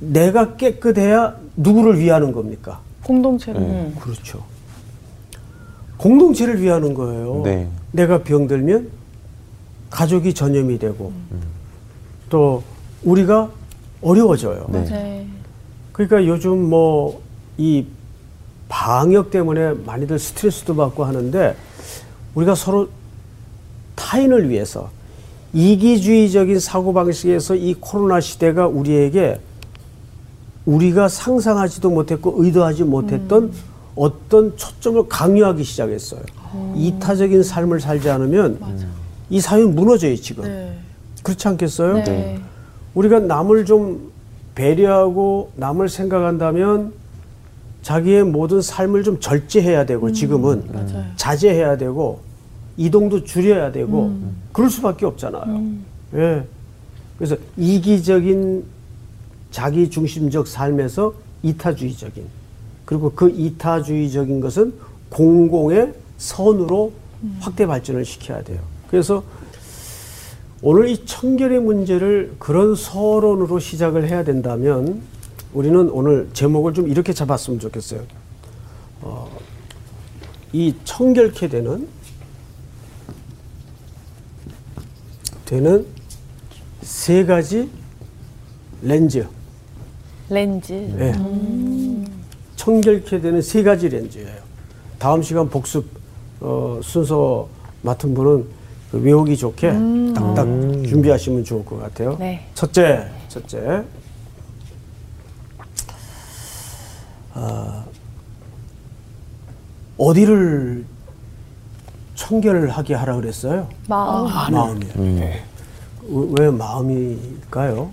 내가 0.00 0.56
깨끗해야 0.56 1.36
누구를 1.56 1.98
위하는 1.98 2.32
겁니까? 2.32 2.80
공동체를. 3.04 3.60
네. 3.60 3.92
그렇죠. 4.00 4.44
공동체를 5.96 6.60
위하는 6.62 6.94
거예요. 6.94 7.42
네. 7.44 7.68
내가 7.92 8.22
병들면 8.22 8.90
가족이 9.90 10.34
전염이 10.34 10.78
되고 10.78 11.12
또 12.28 12.62
우리가 13.04 13.50
어려워져요. 14.02 14.66
네. 14.70 14.84
네. 14.84 15.26
그러니까 15.92 16.26
요즘 16.26 16.68
뭐 16.68 17.28
이 17.58 17.84
방역 18.68 19.30
때문에 19.30 19.72
많이들 19.84 20.18
스트레스도 20.18 20.76
받고 20.76 21.04
하는데 21.04 21.56
우리가 22.34 22.54
서로 22.54 22.88
타인을 23.96 24.48
위해서 24.48 24.90
이기주의적인 25.52 26.60
사고방식에서 26.60 27.56
이 27.56 27.74
코로나 27.74 28.20
시대가 28.20 28.68
우리에게 28.68 29.40
우리가 30.66 31.08
상상하지도 31.08 31.90
못했고 31.90 32.34
의도하지 32.36 32.84
못했던 32.84 33.52
어떤 33.96 34.56
초점을 34.56 35.08
강요하기 35.08 35.64
시작했어요. 35.64 36.20
이타적인 36.76 37.42
삶을 37.42 37.80
살지 37.80 38.08
않으면 38.08 38.58
이 39.30 39.40
사회는 39.40 39.74
무너져요, 39.74 40.16
지금. 40.16 40.44
네. 40.44 40.78
그렇지 41.22 41.48
않겠어요? 41.48 41.94
네. 41.94 42.04
네. 42.04 42.40
우리가 42.94 43.20
남을 43.20 43.64
좀 43.64 44.10
배려하고 44.54 45.52
남을 45.56 45.88
생각한다면 45.88 46.92
자기의 47.82 48.24
모든 48.24 48.60
삶을 48.60 49.04
좀 49.04 49.20
절제해야 49.20 49.86
되고 49.86 50.12
지금은 50.12 50.64
맞아요. 50.72 51.04
자제해야 51.16 51.76
되고 51.76 52.20
이동도 52.76 53.24
줄여야 53.24 53.72
되고 53.72 54.12
그럴 54.52 54.68
수밖에 54.68 55.06
없잖아요. 55.06 55.72
예. 56.14 56.44
그래서 57.16 57.36
이기적인 57.56 58.64
자기 59.50 59.88
중심적 59.90 60.46
삶에서 60.46 61.14
이타주의적인 61.42 62.24
그리고 62.84 63.12
그 63.14 63.30
이타주의적인 63.30 64.40
것은 64.40 64.74
공공의 65.10 65.94
선으로 66.18 66.92
확대 67.40 67.66
발전을 67.66 68.04
시켜야 68.04 68.42
돼요. 68.42 68.58
그래서 68.90 69.22
오늘 70.60 70.88
이 70.88 71.04
청결의 71.04 71.60
문제를 71.60 72.34
그런 72.38 72.74
서론으로 72.74 73.58
시작을 73.58 74.08
해야 74.08 74.24
된다면 74.24 75.00
우리는 75.52 75.88
오늘 75.90 76.28
제목을 76.32 76.74
좀 76.74 76.88
이렇게 76.88 77.12
잡았으면 77.12 77.60
좋겠어요. 77.60 78.02
어, 79.02 79.30
이 80.52 80.74
청결케 80.84 81.48
되는 81.48 81.88
되는 85.44 85.86
세 86.82 87.24
가지 87.24 87.70
렌즈. 88.82 89.26
렌즈. 90.28 90.72
예. 90.72 91.14
청결케 92.56 93.20
되는 93.20 93.40
세 93.40 93.62
가지 93.62 93.88
렌즈예요. 93.88 94.42
다음 94.98 95.22
시간 95.22 95.48
복습 95.48 95.86
어, 96.40 96.80
순서 96.82 97.48
맡은 97.82 98.12
분은 98.12 98.57
그 98.90 98.98
외우기 98.98 99.36
좋게 99.36 99.70
딱딱 100.14 100.46
준비하시면 100.88 101.44
좋을 101.44 101.64
것 101.64 101.78
같아요. 101.80 102.16
네. 102.18 102.46
첫째, 102.54 103.06
첫째. 103.28 103.84
아, 107.34 107.84
어디를 109.98 110.84
청결하게 112.14 112.94
하라 112.94 113.16
그랬어요? 113.16 113.68
마음. 113.88 114.52
마음이요. 114.52 114.88
왜, 114.96 115.42
왜 116.40 116.50
마음일까요? 116.50 117.90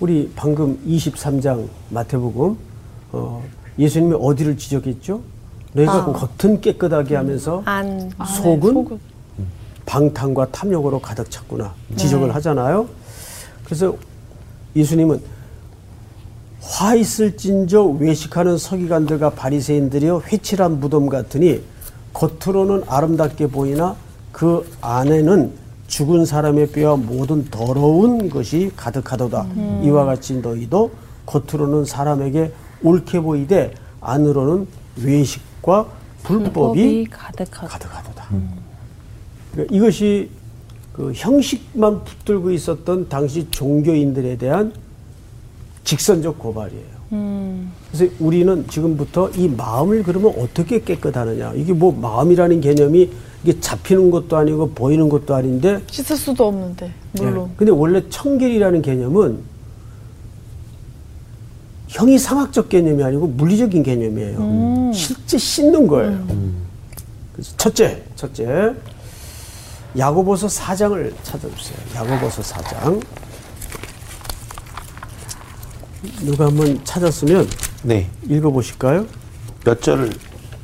우리 0.00 0.30
방금 0.34 0.78
23장 0.86 1.68
마태복음 1.90 2.56
어, 3.12 3.44
예수님이 3.78 4.16
어디를 4.20 4.56
지적했죠? 4.56 5.20
너희가 5.72 6.12
겉은 6.12 6.60
깨끗하게 6.60 7.16
하면서 7.16 7.62
안 7.64 8.10
속은 8.42 8.72
속은. 8.74 9.00
방탕과 9.88 10.50
탐욕으로 10.50 11.00
가득 11.00 11.30
찼구나 11.30 11.72
지적을 11.96 12.34
하잖아요. 12.34 12.86
그래서 13.64 13.96
예수님은 14.76 15.20
화 16.60 16.94
있을진저 16.94 17.84
외식하는 17.84 18.58
서기관들과 18.58 19.30
바리새인들이여 19.30 20.22
회칠한 20.26 20.78
무덤 20.80 21.08
같으니 21.08 21.62
겉으로는 22.12 22.84
아름답게 22.86 23.46
보이나 23.46 23.96
그 24.30 24.70
안에는 24.82 25.52
죽은 25.86 26.26
사람의 26.26 26.68
뼈와 26.72 26.96
모든 26.96 27.46
더러운 27.46 28.28
것이 28.28 28.70
가득하도다. 28.76 29.46
이와 29.84 30.04
같이 30.04 30.34
너희도 30.34 30.90
겉으로는 31.24 31.86
사람에게 31.86 32.52
옳게 32.82 33.20
보이되 33.20 33.72
안으로는 34.02 34.66
외식과 35.02 35.86
불법이 36.24 36.42
불법이 36.42 37.06
가득하다. 37.10 37.68
가득하도다. 37.68 38.28
그러니까 39.52 39.74
이것이 39.74 40.30
그 40.92 41.12
형식만 41.14 42.04
붙들고 42.04 42.50
있었던 42.52 43.08
당시 43.08 43.46
종교인들에 43.50 44.36
대한 44.36 44.72
직선적 45.84 46.38
고발이에요. 46.38 46.98
그래서 47.90 48.12
우리는 48.18 48.66
지금부터 48.68 49.30
이 49.30 49.48
마음을 49.48 50.02
그러면 50.02 50.34
어떻게 50.38 50.80
깨끗하느냐. 50.82 51.54
이게 51.54 51.72
뭐 51.72 51.92
마음이라는 51.92 52.60
개념이 52.60 53.10
이게 53.44 53.60
잡히는 53.60 54.10
것도 54.10 54.36
아니고 54.36 54.70
보이는 54.70 55.08
것도 55.08 55.34
아닌데 55.34 55.80
씻을 55.86 56.16
수도 56.16 56.48
없는데 56.48 56.92
물론 57.12 57.48
예. 57.48 57.54
근데 57.56 57.72
원래 57.72 58.02
청결이라는 58.10 58.82
개념은 58.82 59.38
형이 61.86 62.18
상학적 62.18 62.68
개념이 62.68 63.02
아니고 63.02 63.28
물리적인 63.28 63.82
개념이에요. 63.82 64.92
실제 64.92 65.38
씻는 65.38 65.86
거예요. 65.86 66.26
그래서 67.32 67.54
첫째, 67.56 68.02
첫째. 68.16 68.74
야고보서 69.96 70.46
4장을 70.48 71.12
찾아주세요. 71.22 71.78
야고보서 71.94 72.42
4장. 72.42 73.02
누가 76.20 76.46
한번 76.46 76.84
찾았으면 76.84 77.48
네. 77.82 78.10
읽어보실까요? 78.28 79.06
몇 79.64 79.80
절을 79.82 80.12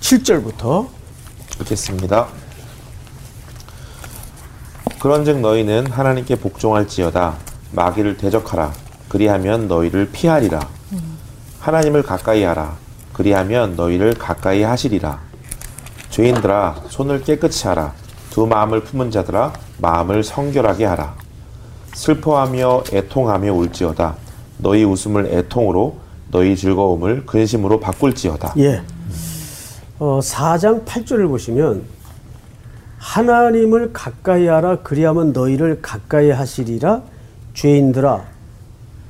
7절부터. 0.01 0.89
읽겠습니다. 1.61 2.29
그런즉 5.01 5.41
너희는 5.41 5.91
하나님께 5.91 6.37
복종할지어다 6.37 7.37
마귀를 7.73 8.17
대적하라 8.17 8.73
그리하면 9.11 9.69
너희를 9.69 10.11
피하리라 10.11 10.67
하나님을 11.61 12.03
가까이 12.03 12.43
하라 12.43 12.77
그리하면 13.13 13.77
너희를 13.77 14.15
가까이 14.15 14.63
하시리라 14.63 15.21
죄인들아 16.09 16.85
손을 16.89 17.23
깨끗이 17.23 17.67
하라 17.67 17.93
두 18.35 18.49
마음을 18.49 18.81
품은 18.81 19.13
자들아 19.13 19.53
마음을 19.79 20.25
성결하게 20.25 20.87
하라. 20.87 21.15
슬퍼하며 21.95 22.83
애통하며 22.93 23.53
울지어다. 23.53 24.17
너희 24.59 24.83
웃음을 24.83 25.27
애통으로 25.27 25.99
너희 26.33 26.57
즐거움을 26.57 27.27
근심으로 27.27 27.79
바꿀지어다. 27.79 28.55
예. 28.59 28.83
어, 30.01 30.19
4장 30.21 30.85
8절을 30.85 31.29
보시면 31.29 31.85
하나님을 32.99 33.93
가까이 33.93 34.49
하라 34.49 34.79
그리하면 34.83 35.33
너희를 35.33 35.81
가까이 35.81 36.31
하시리라 36.31 37.03
죄인들아 37.55 38.25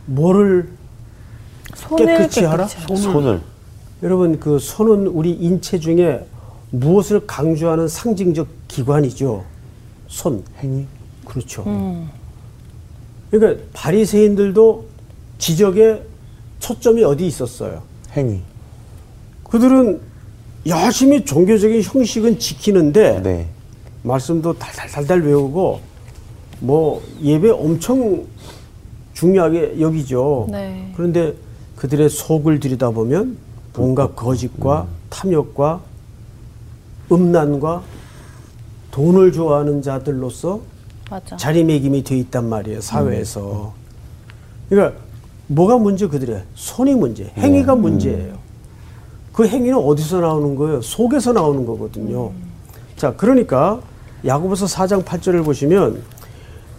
뭐를 0.04 0.68
깨끗이 1.96 2.44
하라? 2.44 2.66
손을. 2.66 3.40
여러분 4.02 4.38
그 4.38 4.58
손은 4.58 5.06
우리 5.06 5.32
인체 5.32 5.78
중에 5.78 6.26
무엇을 6.72 7.26
강조하는 7.26 7.88
상징적 7.88 8.63
기관이죠. 8.74 9.44
손. 10.08 10.42
행위 10.58 10.86
그렇죠. 11.24 11.64
그러니까 13.30 13.62
바리새인들도 13.72 14.84
지적의 15.38 16.02
초점이 16.58 17.04
어디 17.04 17.26
있었어요? 17.26 17.82
행위 18.12 18.40
그들은 19.44 20.00
열심히 20.66 21.24
종교적인 21.24 21.82
형식은 21.82 22.38
지키는데 22.38 23.22
네 23.22 23.48
말씀도 24.02 24.58
달달달달 24.58 25.22
외우고 25.22 25.80
뭐 26.60 27.02
예배 27.22 27.50
엄청 27.50 28.26
중요하게 29.12 29.80
여기죠. 29.80 30.48
네. 30.50 30.92
그런데 30.96 31.34
그들의 31.76 32.08
속을 32.10 32.58
들여다보면 32.60 33.36
온갖 33.76 34.16
거짓과 34.16 34.86
탐욕과 35.10 35.80
음란과 37.12 37.93
돈을 38.94 39.32
좋아하는 39.32 39.82
자들로서 39.82 40.60
맞아. 41.10 41.36
자리매김이 41.36 42.04
돼 42.04 42.16
있단 42.18 42.48
말이에요 42.48 42.80
사회에서. 42.80 43.72
그러니까 44.68 45.00
뭐가 45.48 45.78
문제 45.78 46.06
그들의 46.06 46.44
손이 46.54 46.94
문제, 46.94 47.24
행위가 47.36 47.74
문제예요. 47.74 48.38
그 49.32 49.48
행위는 49.48 49.76
어디서 49.76 50.20
나오는 50.20 50.54
거예요? 50.54 50.80
속에서 50.80 51.32
나오는 51.32 51.66
거거든요. 51.66 52.30
자, 52.96 53.12
그러니까 53.16 53.80
야고보서 54.24 54.66
4장 54.66 55.04
8절을 55.04 55.44
보시면 55.44 56.00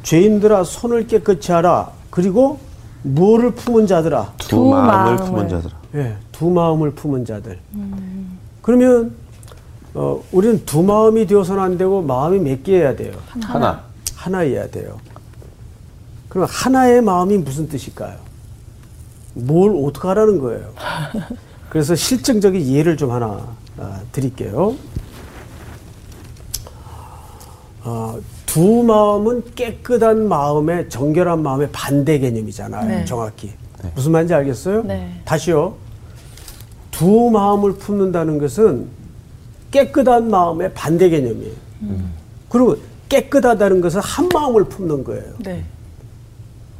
죄인들아 0.03 0.63
손을 0.63 1.07
깨끗이 1.07 1.51
하라. 1.51 1.91
그리고 2.11 2.59
무엇을 3.03 3.51
품은 3.51 3.87
자들아. 3.87 4.35
두, 4.37 4.47
두 4.47 4.69
마음을 4.69 4.87
마음을. 4.87 5.17
품은 5.17 5.49
자들아 5.49 5.75
예, 5.95 6.15
두 6.31 6.49
마음을 6.49 6.91
품은 6.91 7.25
자들. 7.25 7.59
그러면 8.61 9.11
어, 9.95 10.21
우리는 10.33 10.63
두 10.65 10.83
마음이 10.83 11.25
되어서는 11.25 11.63
안 11.63 11.77
되고 11.77 12.01
마음이 12.01 12.39
몇 12.39 12.63
개여야 12.63 12.95
돼요? 12.95 13.13
하나 13.41 13.83
하나 14.13 14.51
여야 14.51 14.67
돼요. 14.67 14.99
그럼 16.27 16.47
하나의 16.49 17.01
마음이 17.01 17.37
무슨 17.37 17.69
뜻일까요? 17.69 18.17
뭘 19.33 19.73
어떻게 19.85 20.07
하라는 20.09 20.39
거예요? 20.39 20.73
그래서 21.69 21.95
실증적인 21.95 22.67
예를 22.67 22.97
좀 22.97 23.11
하나 23.11 23.47
아, 23.77 24.01
드릴게요. 24.11 24.75
어, 27.83 28.19
두 28.45 28.83
마음은 28.83 29.43
깨끗한 29.55 30.27
마음의 30.27 30.89
정결한 30.89 31.41
마음의 31.41 31.69
반대 31.71 32.19
개념이잖아요. 32.19 32.87
네. 32.87 33.05
정확히 33.05 33.51
무슨 33.93 34.11
말인지 34.11 34.33
알겠어요? 34.33 34.83
네. 34.83 35.21
다시요. 35.23 35.75
두 36.91 37.29
마음을 37.29 37.73
품는다는 37.73 38.39
것은 38.39 38.87
깨끗한 39.71 40.29
마음의 40.29 40.73
반대 40.73 41.09
개념이에요. 41.09 41.53
그리고 42.49 42.77
깨끗하다는 43.09 43.81
것은 43.81 43.99
한 44.01 44.29
마음을 44.29 44.65
품는 44.65 45.03
거예요. 45.03 45.33
네. 45.39 45.63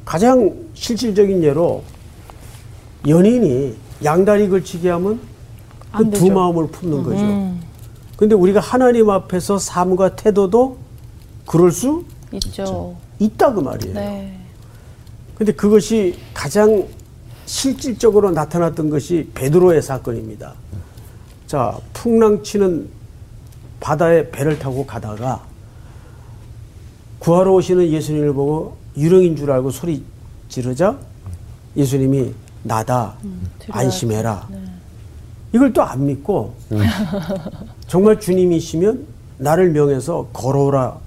가장 0.06 0.54
실질적인 0.74 1.44
예로 1.44 1.84
연인이 3.08 3.76
양다리 4.04 4.50
걸치기 4.50 4.88
하면 4.88 5.20
그안 5.92 6.12
두. 6.12 6.32
마음을 6.32 6.68
품는 6.68 7.04
거죠. 7.04 7.22
음, 7.22 7.62
근데 8.18 8.36
우리가 8.36 8.60
하나님 8.60 9.10
앞에서 9.10 9.58
삶과 9.58 10.16
태도도 10.16 10.78
그럴 11.46 11.72
수 11.72 12.04
있죠. 12.32 12.96
있다 13.20 13.54
그 13.54 13.62
말이에요. 13.62 13.94
네. 13.94 14.38
근데 15.36 15.52
그것이 15.54 16.18
가장 16.34 16.86
실질적으로 17.46 18.32
나타났던 18.32 18.90
것이 18.90 19.30
베드로의 19.34 19.82
사건입니다. 19.82 20.54
자, 21.56 21.80
풍랑치는 21.94 22.90
바다에 23.80 24.30
배를 24.30 24.60
타고 24.60 24.86
가다가 24.86 25.42
구하러 27.20 27.54
오시는 27.54 27.88
예수님을 27.92 28.34
보고 28.34 28.76
유령인 28.98 29.38
줄 29.38 29.50
알고 29.50 29.72
소리 29.72 30.04
지르자 30.50 30.98
예수님이 31.78 32.34
나다 32.64 33.16
안심해라. 33.70 34.50
이걸 35.54 35.72
또 35.72 35.82
안 35.84 36.06
믿고 36.06 36.56
정말 37.88 38.20
주님이시면 38.20 39.06
나를 39.38 39.72
명해서 39.72 40.28
걸어오라 40.34 40.98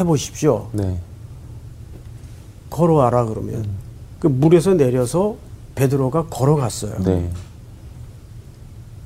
해보십시오. 0.00 0.70
네 0.72 0.98
걸어와라 2.70 3.26
그러면 3.26 3.64
그 4.18 4.26
물에서 4.26 4.74
내려서 4.74 5.36
베드로가 5.76 6.26
걸어갔어요. 6.26 6.96
네. 7.04 7.30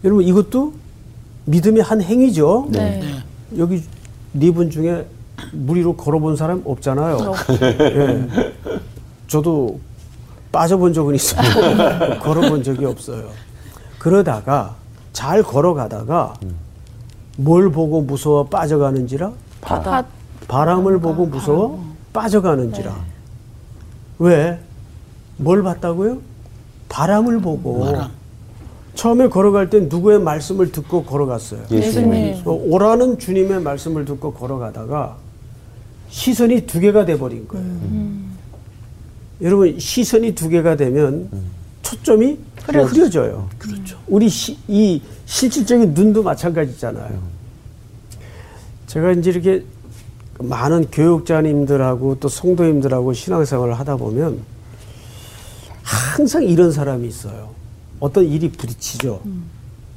여러분 0.05 0.25
이것도 0.25 0.73
믿음의 1.47 1.83
한 1.83 2.01
행위죠. 2.03 2.69
네. 2.71 3.23
여기 3.57 3.83
네 4.33 4.51
분 4.51 4.71
중에 4.71 5.07
물 5.53 5.79
위로 5.79 5.97
걸어본 5.97 6.37
사람 6.37 6.63
없잖아요. 6.65 7.33
예. 7.81 8.29
저도 9.29 9.81
빠져본 10.53 10.93
적은 10.93 11.15
있어요. 11.15 11.41
걸어본 12.21 12.63
적이 12.63 12.85
없어요. 12.87 13.29
그러다가 13.99 14.77
잘 15.13 15.43
걸어가다가 15.43 16.35
뭘 17.37 17.71
보고 17.71 18.03
무서워 18.03 18.45
빠져가는지라 18.45 19.33
바다. 19.61 20.05
바람을 20.49 21.01
보고 21.01 21.27
무서워 21.27 21.85
빠져가는지라. 22.13 22.95
왜? 24.19 24.59
뭘 25.37 25.63
봤다고요? 25.63 26.19
바람을 26.89 27.41
보고. 27.41 27.87
처음에 28.99 29.29
걸어갈 29.29 29.71
땐 29.71 29.89
누구의 29.89 30.19
말씀을 30.19 30.73
듣고 30.73 31.05
걸어갔어요. 31.05 31.67
예수님. 31.71 32.43
어, 32.45 32.51
오라는 32.51 33.17
주님의 33.21 33.63
말씀을 33.63 34.05
듣고 34.05 34.33
걸어가다가 34.33 35.17
시선이 36.09 36.67
두 36.67 36.81
개가 36.81 37.05
돼버린 37.05 37.47
거예요. 37.47 37.65
여러분 39.41 39.79
시선이 39.79 40.35
두 40.35 40.49
개가 40.49 40.75
되면 40.75 41.29
초점이 41.83 42.39
흐려져요. 42.67 43.49
그렇죠. 43.57 43.97
우리 44.09 44.29
시, 44.29 44.59
이 44.67 45.01
실질적인 45.27 45.95
눈도 45.95 46.25
마찬가지잖아요. 46.25 47.21
제가 48.89 49.13
이제 49.13 49.31
이렇게 49.31 49.65
많은 50.41 50.91
교육자님들하고 50.91 52.17
또 52.19 52.29
성도님들하고 52.29 53.13
신앙생활을 53.13 53.75
하다 53.75 53.95
보면 53.95 54.41
항상 55.85 56.43
이런 56.43 56.73
사람이 56.73 57.07
있어요. 57.07 57.58
어떤 58.01 58.25
일이 58.27 58.51
부딪히죠. 58.51 59.23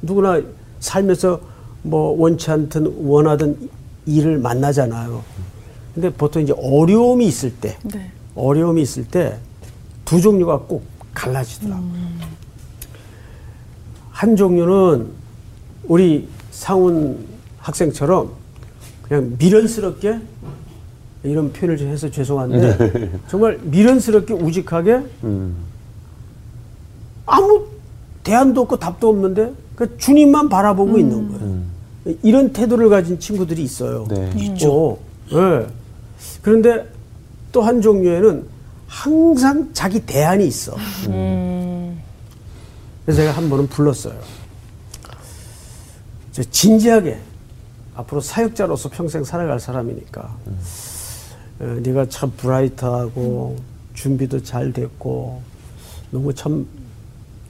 누구나 0.02 0.42
살면서 0.80 1.40
뭐 1.84 2.12
원치 2.20 2.50
않든 2.52 3.06
원하든 3.06 3.70
일을 4.06 4.38
만나잖아요. 4.40 5.24
근데 5.94 6.10
보통 6.12 6.42
이제 6.42 6.54
어려움이 6.58 7.26
있을 7.28 7.54
때, 7.56 7.78
네. 7.84 8.12
어려움이 8.36 8.82
있을 8.82 9.06
때 9.08 9.38
두 10.06 10.20
종류가 10.20 10.60
꼭 10.68 10.84
갈라지더라고요. 11.14 11.90
한 14.12 14.36
종류는 14.36 15.08
우리 15.88 16.28
상훈 16.52 17.26
학생처럼 17.60 18.32
그냥 19.04 19.36
미련스럽게 19.40 20.20
이런 21.24 21.54
표현을 21.54 21.78
좀 21.78 21.88
해서 21.88 22.10
죄송한데 22.12 23.12
정말 23.30 23.58
미련스럽게 23.64 24.34
우직하게 24.34 25.02
아무 27.26 27.68
대안도 28.24 28.62
없고 28.62 28.78
답도 28.78 29.10
없는데 29.10 29.54
그 29.76 29.98
주님만 29.98 30.50
바라보고 30.50 30.98
있는 30.98 31.32
거예요. 31.32 32.18
이런 32.24 32.52
태도를 32.54 32.90
가진 32.90 33.20
친구들이 33.20 33.64
있어요. 33.64 34.06
네. 34.10 34.32
있죠. 34.36 34.98
예. 35.32 35.66
그런데 36.42 36.88
또 37.52 37.62
한 37.62 37.82
종류에는 37.82 38.46
항상 38.88 39.70
자기 39.74 40.00
대안이 40.00 40.48
있어. 40.48 40.76
그래서 43.06 43.22
제가 43.22 43.32
한 43.32 43.50
번은 43.50 43.68
불렀어요. 43.68 44.14
저 46.32 46.44
진지하게 46.44 47.18
앞으로 47.96 48.22
사역자로서 48.22 48.90
평생 48.90 49.24
살아갈 49.24 49.60
사람이니까 49.60 50.38
어, 51.60 51.66
네가 51.84 52.08
참 52.10 52.32
브라이트하고 52.38 53.58
준비도 53.94 54.44
잘 54.44 54.72
됐고 54.72 55.42
너무 56.10 56.34
참 56.34 56.66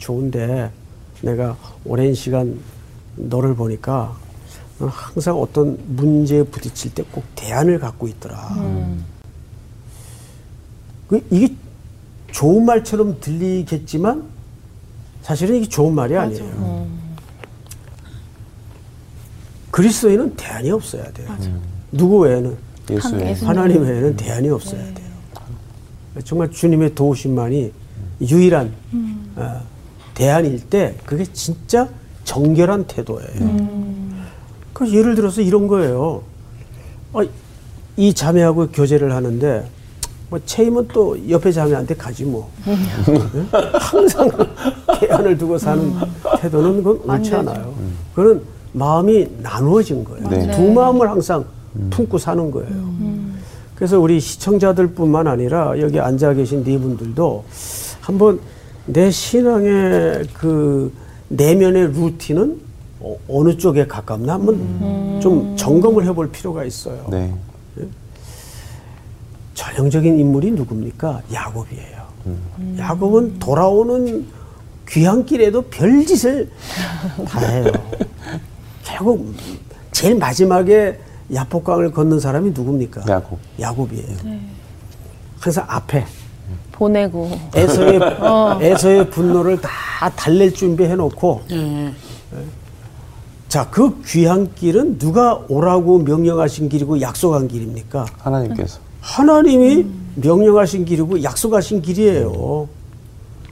좋은데 0.01 0.71
내가 1.21 1.55
오랜 1.85 2.13
시간 2.13 2.59
너를 3.15 3.55
보니까 3.55 4.17
넌 4.79 4.89
항상 4.89 5.37
어떤 5.39 5.77
문제에 5.87 6.43
부딪힐 6.43 6.93
때 6.93 7.03
꼭 7.11 7.23
대안을 7.35 7.79
갖고 7.79 8.07
있더라. 8.07 8.49
그 11.07 11.23
이게 11.29 11.53
좋은 12.31 12.65
말처럼 12.65 13.19
들리겠지만 13.19 14.23
사실은 15.21 15.57
이게 15.57 15.67
좋은 15.69 15.93
말이 15.93 16.17
아니에요. 16.17 16.87
그리스도인은 19.69 20.35
대안이 20.35 20.71
없어야 20.71 21.03
돼요. 21.13 21.29
누구 21.91 22.19
외에는 22.19 22.57
예수 22.89 23.15
외에. 23.15 23.33
하나님 23.33 23.83
외에는 23.83 24.15
대안이 24.17 24.49
없어야 24.49 24.81
돼요. 24.93 25.07
정말 26.25 26.49
주님의 26.51 26.95
도우심만이 26.95 27.71
유일한 28.21 28.73
어, 29.35 29.61
대안일 30.21 30.59
때 30.69 30.93
그게 31.03 31.25
진짜 31.33 31.89
정결한 32.25 32.85
태도예요. 32.85 33.67
그 34.71 34.87
예를 34.93 35.15
들어서 35.15 35.41
이런 35.41 35.65
거예요. 35.67 36.21
어, 37.11 37.21
이 37.97 38.13
자매하고 38.13 38.67
교제를 38.67 39.15
하는데 39.15 39.67
뭐 40.29 40.39
체임은 40.45 40.89
또 40.89 41.17
옆에 41.27 41.51
자매한테 41.51 41.95
가지 41.95 42.23
뭐. 42.23 42.51
예? 42.67 42.75
항상 43.73 44.29
대안을 45.01 45.39
두고 45.39 45.57
사는 45.57 45.91
태도는 46.39 46.83
그건 46.83 47.17
옳지 47.17 47.33
않아요. 47.37 47.73
그건 48.13 48.43
마음이 48.73 49.27
나누어진 49.39 50.03
거예요. 50.03 50.29
네. 50.29 50.51
두 50.51 50.71
마음을 50.71 51.09
항상 51.09 51.43
품고 51.89 52.19
사는 52.19 52.51
거예요. 52.51 52.91
그래서 53.73 53.99
우리 53.99 54.19
시청자들뿐만 54.19 55.25
아니라 55.25 55.79
여기 55.79 55.99
앉아 55.99 56.35
계신 56.35 56.63
네 56.63 56.77
분들도 56.77 57.43
한번 58.01 58.39
내 58.91 59.09
신앙의 59.09 60.27
그 60.33 60.93
내면의 61.29 61.93
루틴은 61.93 62.59
어, 62.99 63.15
어느 63.29 63.57
쪽에 63.57 63.87
가깝나 63.87 64.33
한번 64.33 65.19
좀 65.21 65.55
점검을 65.55 66.05
해볼 66.05 66.29
필요가 66.31 66.65
있어요. 66.65 67.07
네. 67.09 67.33
전형적인 69.53 70.19
인물이 70.19 70.51
누굽니까? 70.51 71.21
야곱이에요. 71.31 72.01
야곱은 72.77 73.39
돌아오는 73.39 74.25
귀향길에도 74.87 75.61
별짓을 75.63 76.49
다 77.27 77.39
해요. 77.39 77.71
결국 78.83 79.33
제일 79.91 80.15
마지막에 80.17 80.99
야복강을 81.33 81.91
걷는 81.91 82.19
사람이 82.19 82.51
누굽니까? 82.51 83.03
야곱. 83.07 83.39
야곱이에요. 83.59 84.17
항상 85.39 85.65
앞에 85.67 86.05
보내고. 86.81 87.29
에서의 87.53 87.99
에서의 88.61 89.09
분노를 89.11 89.61
다 89.61 90.09
달랠 90.15 90.51
준비해 90.51 90.95
놓고 90.95 91.43
자, 93.47 93.69
그 93.69 94.01
귀향길은 94.03 94.97
누가 94.97 95.39
오라고 95.47 95.99
명령하신 95.99 96.69
길이고 96.69 96.99
약속한 97.01 97.47
길입니까? 97.47 98.05
하나님께서. 98.17 98.79
하나님이 99.01 99.85
명령하신 100.15 100.85
길이고 100.85 101.21
약속하신 101.21 101.81
길이에요. 101.83 102.67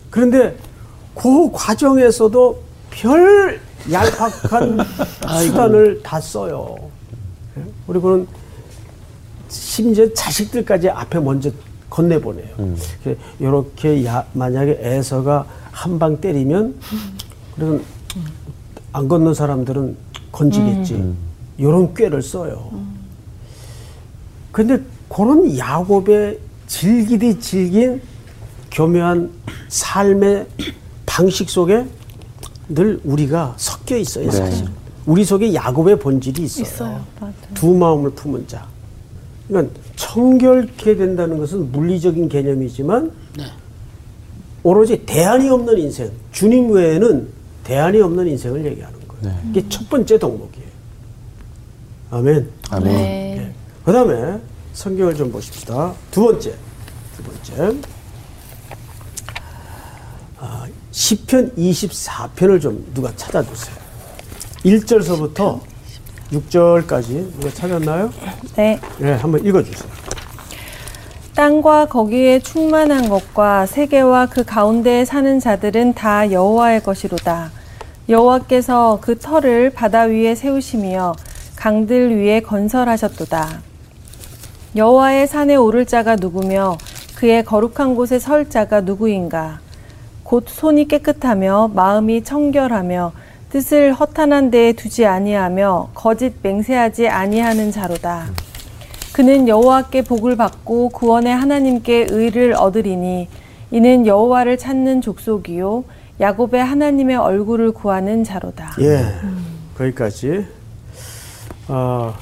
그런데 0.09 0.55
그 1.13 1.51
과정에서도 1.51 2.59
별 2.89 3.61
얄팍한 3.91 4.79
수단을 5.43 6.01
다 6.01 6.19
써요. 6.19 6.75
그리고는 7.85 8.27
심지어 9.49 10.11
자식들까지 10.13 10.89
앞에 10.89 11.19
먼저 11.19 11.51
건네보내요. 11.89 12.75
이렇게 13.39 14.05
야, 14.05 14.25
만약에 14.33 14.77
에서가 14.81 15.45
한 15.71 15.97
방 15.99 16.19
때리면 16.21 16.75
그러면 17.55 17.83
안 18.91 19.07
걷는 19.07 19.33
사람들은 19.33 19.95
건지겠지. 20.31 21.13
이런 21.57 21.93
꾀를 21.93 22.21
써요. 22.21 22.71
근데 24.51 24.79
그런 25.07 25.57
야곱의 25.57 26.39
질기디 26.67 27.39
질긴 27.39 28.01
교묘한 28.71 29.31
삶의 29.69 30.47
방식 31.05 31.49
속에 31.49 31.85
늘 32.69 32.99
우리가 33.03 33.55
섞여 33.57 33.97
있어요, 33.97 34.29
네. 34.29 34.31
사실. 34.31 34.67
우리 35.05 35.25
속에 35.25 35.53
야곱의 35.53 35.97
본질이 35.99 36.43
있어요. 36.43 36.63
있어요. 36.63 37.03
두 37.55 37.73
마음을 37.73 38.11
품은 38.11 38.47
자. 38.47 38.67
그러니까 39.49 39.79
청결케 39.95 40.95
된다는 40.95 41.37
것은 41.37 41.71
물리적인 41.71 42.29
개념이지만 42.29 43.11
오로지 44.63 45.05
대안이 45.05 45.49
없는 45.49 45.77
인생, 45.77 46.11
주님 46.31 46.71
외에는 46.71 47.27
대안이 47.63 47.99
없는 48.01 48.27
인생을 48.27 48.65
얘기하는 48.65 48.99
거예요. 49.07 49.37
이게 49.49 49.67
첫 49.67 49.89
번째 49.89 50.17
덕목이에요. 50.19 50.69
아멘. 52.11 52.49
아멘. 52.69 52.93
네. 52.93 53.53
그 53.83 53.91
다음에 53.91 54.39
성경을 54.73 55.15
좀 55.15 55.31
보십시다. 55.31 55.93
두 56.11 56.25
번째. 56.25 56.53
두 57.15 57.23
번째. 57.23 57.77
아, 60.39 60.67
10편 60.91 61.55
24편을 61.57 62.61
좀 62.61 62.85
누가 62.93 63.11
찾아주세요. 63.15 63.75
1절서부터 64.65 65.59
6절까지 66.31 67.31
누가 67.33 67.49
찾았나요? 67.49 68.11
네. 68.55 68.79
네, 68.99 69.13
한번 69.13 69.45
읽어주세요. 69.45 69.89
땅과 71.35 71.85
거기에 71.87 72.39
충만한 72.39 73.07
것과 73.07 73.65
세계와 73.65 74.27
그 74.27 74.43
가운데에 74.43 75.05
사는 75.05 75.39
자들은 75.39 75.93
다 75.93 76.31
여호와의 76.31 76.83
것이로다. 76.83 77.51
여호와께서 78.09 78.99
그 79.01 79.17
터를 79.17 79.69
바다 79.69 80.01
위에 80.01 80.35
세우시며 80.35 81.13
강들 81.55 82.17
위에 82.17 82.41
건설하셨도다. 82.41 83.61
여호와의 84.75 85.27
산에 85.27 85.55
오를 85.55 85.85
자가 85.85 86.15
누구며 86.15 86.77
그의 87.15 87.43
거룩한 87.43 87.95
곳에 87.95 88.19
설 88.19 88.49
자가 88.49 88.81
누구인가? 88.81 89.59
곧 90.23 90.45
손이 90.47 90.87
깨끗하며 90.87 91.71
마음이 91.73 92.23
청결하며 92.23 93.13
뜻을 93.49 93.93
허탄한 93.93 94.51
데에 94.51 94.73
두지 94.73 95.05
아니하며 95.05 95.89
거짓 95.95 96.33
맹세하지 96.43 97.07
아니하는 97.07 97.71
자로다. 97.71 98.27
그는 99.13 99.47
여호와께 99.47 100.03
복을 100.03 100.37
받고 100.37 100.89
구원의 100.89 101.35
하나님께 101.35 102.07
의를 102.09 102.53
얻으리니 102.53 103.27
이는 103.71 104.05
여호와를 104.05 104.57
찾는 104.57 105.01
족속이요 105.01 105.83
야곱의 106.19 106.63
하나님의 106.63 107.15
얼굴을 107.15 107.71
구하는 107.71 108.23
자로다. 108.23 108.75
예, 108.81 109.05
거기까지. 109.77 110.45
아, 111.67 112.13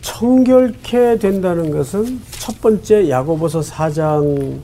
청결케 0.00 1.18
된다는 1.18 1.70
것은 1.70 2.20
첫 2.30 2.60
번째 2.60 3.10
야고보서 3.10 3.60
4장 3.60 4.58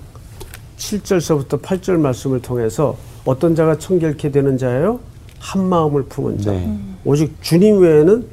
7절서부터 0.79 1.61
8절 1.61 1.99
말씀을 1.99 2.41
통해서 2.41 2.97
어떤 3.25 3.55
자가 3.55 3.79
청결케 3.79 4.31
되는 4.31 4.57
자예요? 4.57 5.01
한 5.41 5.65
마음을 5.65 6.05
품은 6.05 6.41
자. 6.43 6.53
네. 6.53 6.79
오직 7.05 7.35
주님 7.43 7.81
외에는 7.81 8.27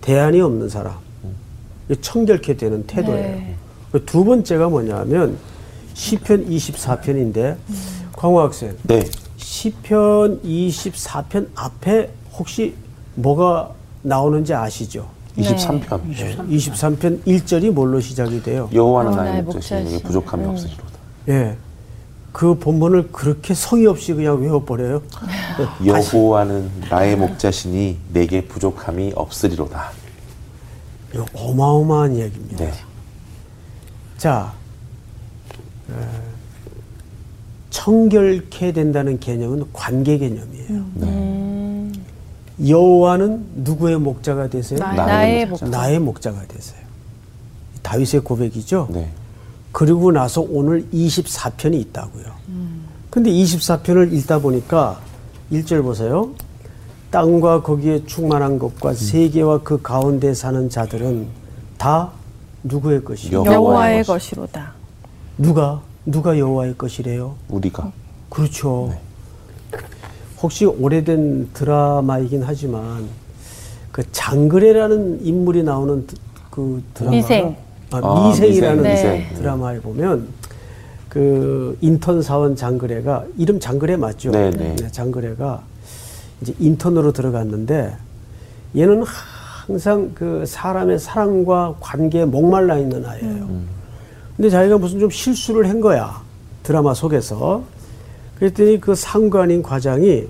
대안이 0.00 0.40
없는 0.40 0.68
사람. 0.68 0.94
이 1.90 1.96
청결케 2.00 2.56
되는 2.56 2.86
태도예요. 2.86 3.36
네. 3.36 3.56
그두 3.92 4.24
번째가 4.24 4.68
뭐냐면 4.68 5.36
시편 5.94 6.48
24편인데 6.48 7.56
광호 8.12 8.40
학생 8.40 8.76
네. 8.84 9.04
시편 9.36 10.40
24편 10.42 11.48
앞에 11.56 12.10
혹시 12.38 12.74
뭐가 13.16 13.72
나오는지 14.02 14.54
아시죠? 14.54 15.08
23편. 15.36 16.00
예, 16.18 16.36
23편 16.36 17.24
1절이 17.24 17.70
뭘로 17.72 18.00
시작이 18.00 18.42
돼요? 18.42 18.68
여호와는 18.72 19.12
어, 19.12 19.16
나의 19.16 19.42
목자시니. 19.42 20.02
부족함이 20.02 20.44
음. 20.44 20.50
없으리로다. 20.50 20.92
예. 21.28 21.56
그 22.32 22.58
본문을 22.58 23.10
그렇게 23.12 23.54
성의 23.54 23.86
없이 23.86 24.14
그냥 24.14 24.40
외워버려요. 24.40 25.02
여호와는 25.84 26.70
나의 26.88 27.16
목자시니 27.16 27.98
내게 28.12 28.44
부족함이 28.46 29.12
없으리로다. 29.16 29.90
이거 31.12 31.26
어마어마한 31.34 32.14
이야기입니다. 32.16 32.64
네. 32.64 32.72
자, 34.16 34.52
에, 35.90 35.94
청결케 37.70 38.72
된다는 38.72 39.18
개념은 39.18 39.64
관계 39.72 40.18
개념이에요. 40.18 40.68
음. 40.68 41.92
여호와는 42.64 43.46
누구의 43.56 43.98
목자가 43.98 44.48
되세요? 44.48 44.78
나의, 44.78 44.96
나의 44.96 45.08
나의 45.08 45.46
목자. 45.46 45.64
목자. 45.66 45.78
나의 45.78 45.98
목자가 45.98 46.46
되세요. 46.46 46.80
다윗의 47.82 48.20
고백이죠. 48.20 48.88
네. 48.90 49.10
그리고 49.72 50.10
나서 50.12 50.40
오늘 50.40 50.84
24편이 50.92 51.74
있다고요. 51.80 52.24
근데 53.10 53.30
24편을 53.30 54.12
읽다 54.12 54.38
보니까 54.38 55.00
1절 55.52 55.82
보세요. 55.82 56.30
땅과 57.10 57.62
거기에 57.62 58.04
충만한 58.06 58.58
것과 58.58 58.94
세계와 58.94 59.62
그 59.62 59.80
가운데 59.82 60.32
사는 60.32 60.68
자들은 60.70 61.26
다 61.76 62.10
누구의 62.62 63.04
것이요? 63.04 63.38
여호와의 63.38 63.54
여호와의 63.54 63.98
것이. 64.04 64.08
것이로다. 64.30 64.72
누가 65.38 65.80
누가 66.06 66.38
여호와의 66.38 66.78
것이래요? 66.78 67.34
우리가 67.48 67.90
그렇죠. 68.28 68.94
혹시 70.40 70.64
오래된 70.66 71.50
드라마이긴 71.52 72.42
하지만 72.44 73.08
그 73.92 74.02
장그래라는 74.12 75.24
인물이 75.26 75.62
나오는 75.64 76.06
드- 76.06 76.14
그 76.50 76.82
드라마 76.94 77.16
미생. 77.16 77.56
아, 77.92 78.00
아, 78.02 78.28
미생이라는 78.28 78.82
미생. 78.82 79.10
네. 79.12 79.34
드라마에 79.34 79.80
보면 79.80 80.28
그 81.08 81.76
인턴 81.80 82.22
사원 82.22 82.54
장그래가 82.54 83.24
이름 83.36 83.58
장그래 83.58 83.96
맞죠? 83.96 84.30
네, 84.30 84.50
네. 84.50 84.76
장그래가 84.92 85.62
이제 86.40 86.54
인턴으로 86.58 87.12
들어갔는데 87.12 87.96
얘는 88.76 89.02
항상 89.66 90.12
그 90.14 90.44
사람의 90.46 90.98
사랑과 90.98 91.74
관계에 91.80 92.24
목말라 92.24 92.78
있는 92.78 93.04
아이예요. 93.04 93.48
근데 94.36 94.48
자기가 94.48 94.78
무슨 94.78 95.00
좀 95.00 95.10
실수를 95.10 95.68
한 95.68 95.80
거야. 95.80 96.22
드라마 96.62 96.94
속에서. 96.94 97.62
그랬더니 98.38 98.80
그 98.80 98.94
상관인 98.94 99.62
과장이 99.62 100.26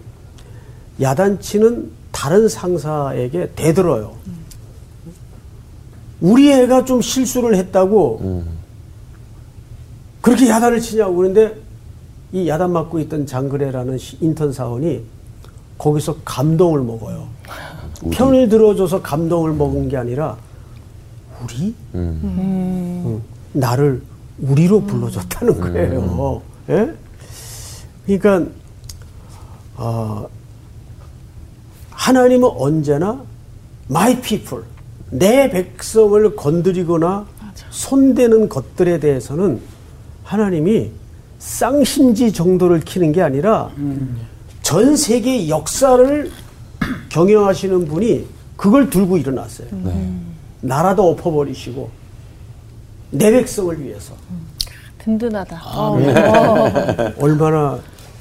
야단치는 1.01 1.90
다른 2.11 2.49
상사에게 2.49 3.51
대들어요. 3.55 4.12
우리 6.20 6.52
애가 6.52 6.85
좀 6.85 7.00
실수를 7.00 7.54
했다고 7.56 8.18
음. 8.22 8.46
그렇게 10.20 10.48
야단을 10.48 10.80
치냐고 10.80 11.16
그런데 11.16 11.56
이 12.33 12.48
야단 12.48 12.72
맞고 12.72 12.98
있던 13.00 13.26
장그래라는 13.26 13.98
시- 13.98 14.18
인턴 14.20 14.52
사원이 14.52 15.02
거기서 15.78 16.16
감동을 16.24 16.83
먹어요. 16.83 17.26
우리. 18.02 18.16
편을 18.16 18.48
들어줘서 18.48 19.00
감동을 19.02 19.52
먹은 19.54 19.88
게 19.88 19.96
아니라 19.96 20.37
우리 21.42 21.74
음. 21.94 22.20
응. 22.22 23.22
나를 23.59 24.02
우리로 24.40 24.83
불러줬다는 24.83 25.61
거예요. 25.61 26.42
예? 26.68 26.94
그러니까 28.06 28.50
어, 29.76 30.26
하나님은 31.90 32.48
언제나 32.56 33.22
my 33.90 34.20
people 34.20 34.64
내 35.11 35.51
백성을 35.51 36.37
건드리거나 36.37 37.27
손대는 37.70 38.49
것들에 38.49 39.01
대해서는 39.01 39.61
하나님이 40.25 40.90
쌍심지 41.38 42.33
정도를 42.33 42.81
키는 42.81 43.12
게 43.12 43.23
아니라 43.23 43.70
전 44.62 44.96
세계 44.96 45.49
역사를 45.49 46.31
경영하시는 47.09 47.87
분이 47.87 48.27
그걸 48.57 48.90
들고 48.90 49.16
일어났어요. 49.16 49.68
네. 49.85 50.12
나라도 50.61 51.09
엎어버리시고 51.11 51.90
내 53.11 53.31
백성을 53.31 53.81
위해서 53.83 54.14
든든하다. 54.99 55.61
어. 55.64 55.99
얼마나 57.18 57.79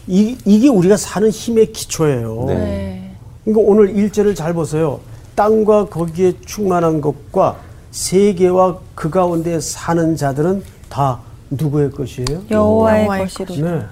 이, 0.07 0.35
이게 0.45 0.69
우리가 0.69 0.97
사는 0.97 1.29
힘의 1.29 1.71
기초예요. 1.71 2.45
네. 2.47 2.55
네. 2.55 3.15
그러니까 3.43 3.69
오늘 3.69 3.95
일절을 3.95 4.33
잘 4.33 4.53
보세요. 4.53 4.99
땅과 5.39 5.85
거기에 5.85 6.33
충만한 6.45 6.99
것과 6.99 7.61
세계와 7.91 8.79
그 8.93 9.09
가운데 9.09 9.61
사는 9.61 10.17
자들은 10.17 10.61
다 10.89 11.21
누구의 11.49 11.91
것이에요? 11.91 12.43
여호와의 12.51 13.03
여호와의 13.03 13.29
것이로다. 13.29 13.61
네. 13.61 13.85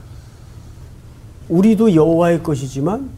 우리도 1.48 1.96
여호와의 1.96 2.44
것이지만 2.44 3.10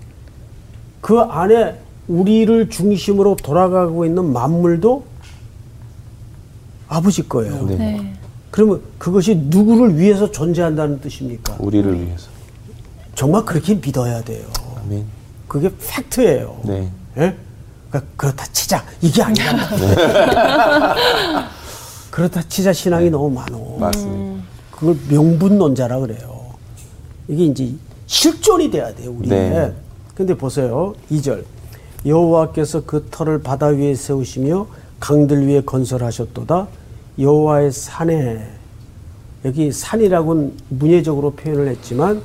그 1.01 1.19
안에 1.19 1.79
우리를 2.07 2.69
중심으로 2.69 3.35
돌아가고 3.37 4.05
있는 4.05 4.31
만물도 4.31 5.03
아버지 6.87 7.27
거예요. 7.27 7.65
네. 7.65 7.77
네. 7.77 8.13
그러면 8.51 8.81
그것이 8.99 9.35
누구를 9.35 9.97
위해서 9.97 10.29
존재한다는 10.29 11.01
뜻입니까? 11.01 11.55
우리를 11.57 11.99
위해서. 11.99 12.29
정말 13.15 13.43
그렇게 13.43 13.73
믿어야 13.73 14.21
돼요. 14.21 14.45
아멘. 14.83 15.05
그게 15.47 15.71
팩트예요. 15.79 16.61
네. 16.65 16.91
예? 17.17 17.35
그러니까 17.89 18.11
그렇다 18.15 18.45
치자 18.51 18.83
이게 19.01 19.21
아니라 19.23 19.69
그렇다 22.11 22.41
치자 22.47 22.73
신앙이 22.73 23.09
너무 23.09 23.29
많어. 23.29 23.77
맞습니다. 23.79 24.43
그걸 24.71 24.97
명분론자라 25.09 25.99
그래요. 25.99 26.49
이게 27.27 27.45
이제 27.45 27.71
실존이 28.07 28.71
돼야 28.71 28.93
돼요, 28.93 29.11
우리에. 29.11 29.29
네. 29.29 29.73
근데 30.15 30.33
보세요. 30.35 30.95
2절. 31.11 31.43
여호와께서 32.05 32.83
그 32.85 33.07
터를 33.11 33.41
바다 33.41 33.67
위에 33.67 33.93
세우시며 33.93 34.67
강들 34.99 35.47
위에 35.47 35.61
건설하셨도다. 35.61 36.67
여호와의 37.19 37.71
산에 37.71 38.47
여기 39.45 39.71
산이라고는 39.71 40.53
문예적으로 40.69 41.31
표현을 41.31 41.67
했지만 41.69 42.21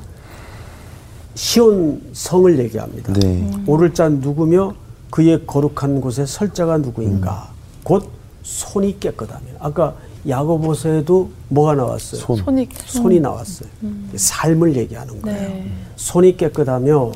시온 1.34 2.00
성을 2.12 2.58
얘기합니다. 2.58 3.12
네. 3.12 3.48
오를 3.66 3.92
자 3.92 4.08
누구며 4.08 4.74
그의 5.14 5.46
거룩한 5.46 6.00
곳에 6.00 6.26
설 6.26 6.52
자가 6.52 6.78
누구인가? 6.78 7.50
곧 7.84 8.10
손이 8.42 8.98
깨끗하며. 8.98 9.46
아까 9.60 9.94
야고보서에도 10.28 11.30
뭐가 11.50 11.76
나왔어요? 11.76 12.20
손. 12.20 12.36
손이 12.38 12.68
손이 12.84 13.20
나왔어요. 13.20 13.68
삶을 14.16 14.74
얘기하는 14.74 15.22
거예요. 15.22 15.38
네. 15.38 15.70
손이 15.94 16.36
깨끗하며 16.36 17.12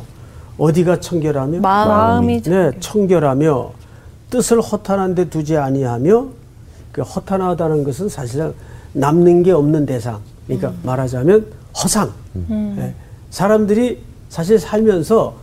어디가 0.59 1.01
청결하며 1.01 1.59
마음. 1.59 1.89
마음이 1.89 2.43
네, 2.43 2.71
청결하며 2.79 3.73
뜻을 4.31 4.61
허탄한 4.61 5.17
데 5.17 5.29
두지 5.29 5.57
아니하며 5.57 6.27
그 6.93 7.03
허탄하다는 7.03 7.83
것은 7.83 8.09
사실상 8.09 8.55
남는 8.93 9.43
게 9.43 9.51
없는 9.51 9.87
대상. 9.87 10.21
그러니까 10.47 10.73
말하자면 10.85 11.47
허상. 11.83 12.13
예. 12.79 12.95
사람들이 13.31 14.05
사실 14.29 14.57
살면서 14.61 15.35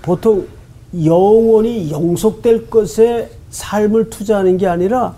보통 0.00 0.48
영원히 1.04 1.90
영속될 1.90 2.70
것에 2.70 3.30
삶을 3.50 4.10
투자하는 4.10 4.56
게 4.56 4.66
아니라 4.66 5.14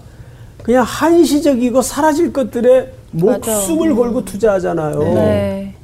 그냥 0.63 0.85
한시적이고 0.85 1.83
사라질 1.83 2.33
것들에 2.33 2.93
목숨을 3.13 3.95
걸고 3.95 4.25
투자하잖아요. 4.25 4.99
네. 4.99 5.75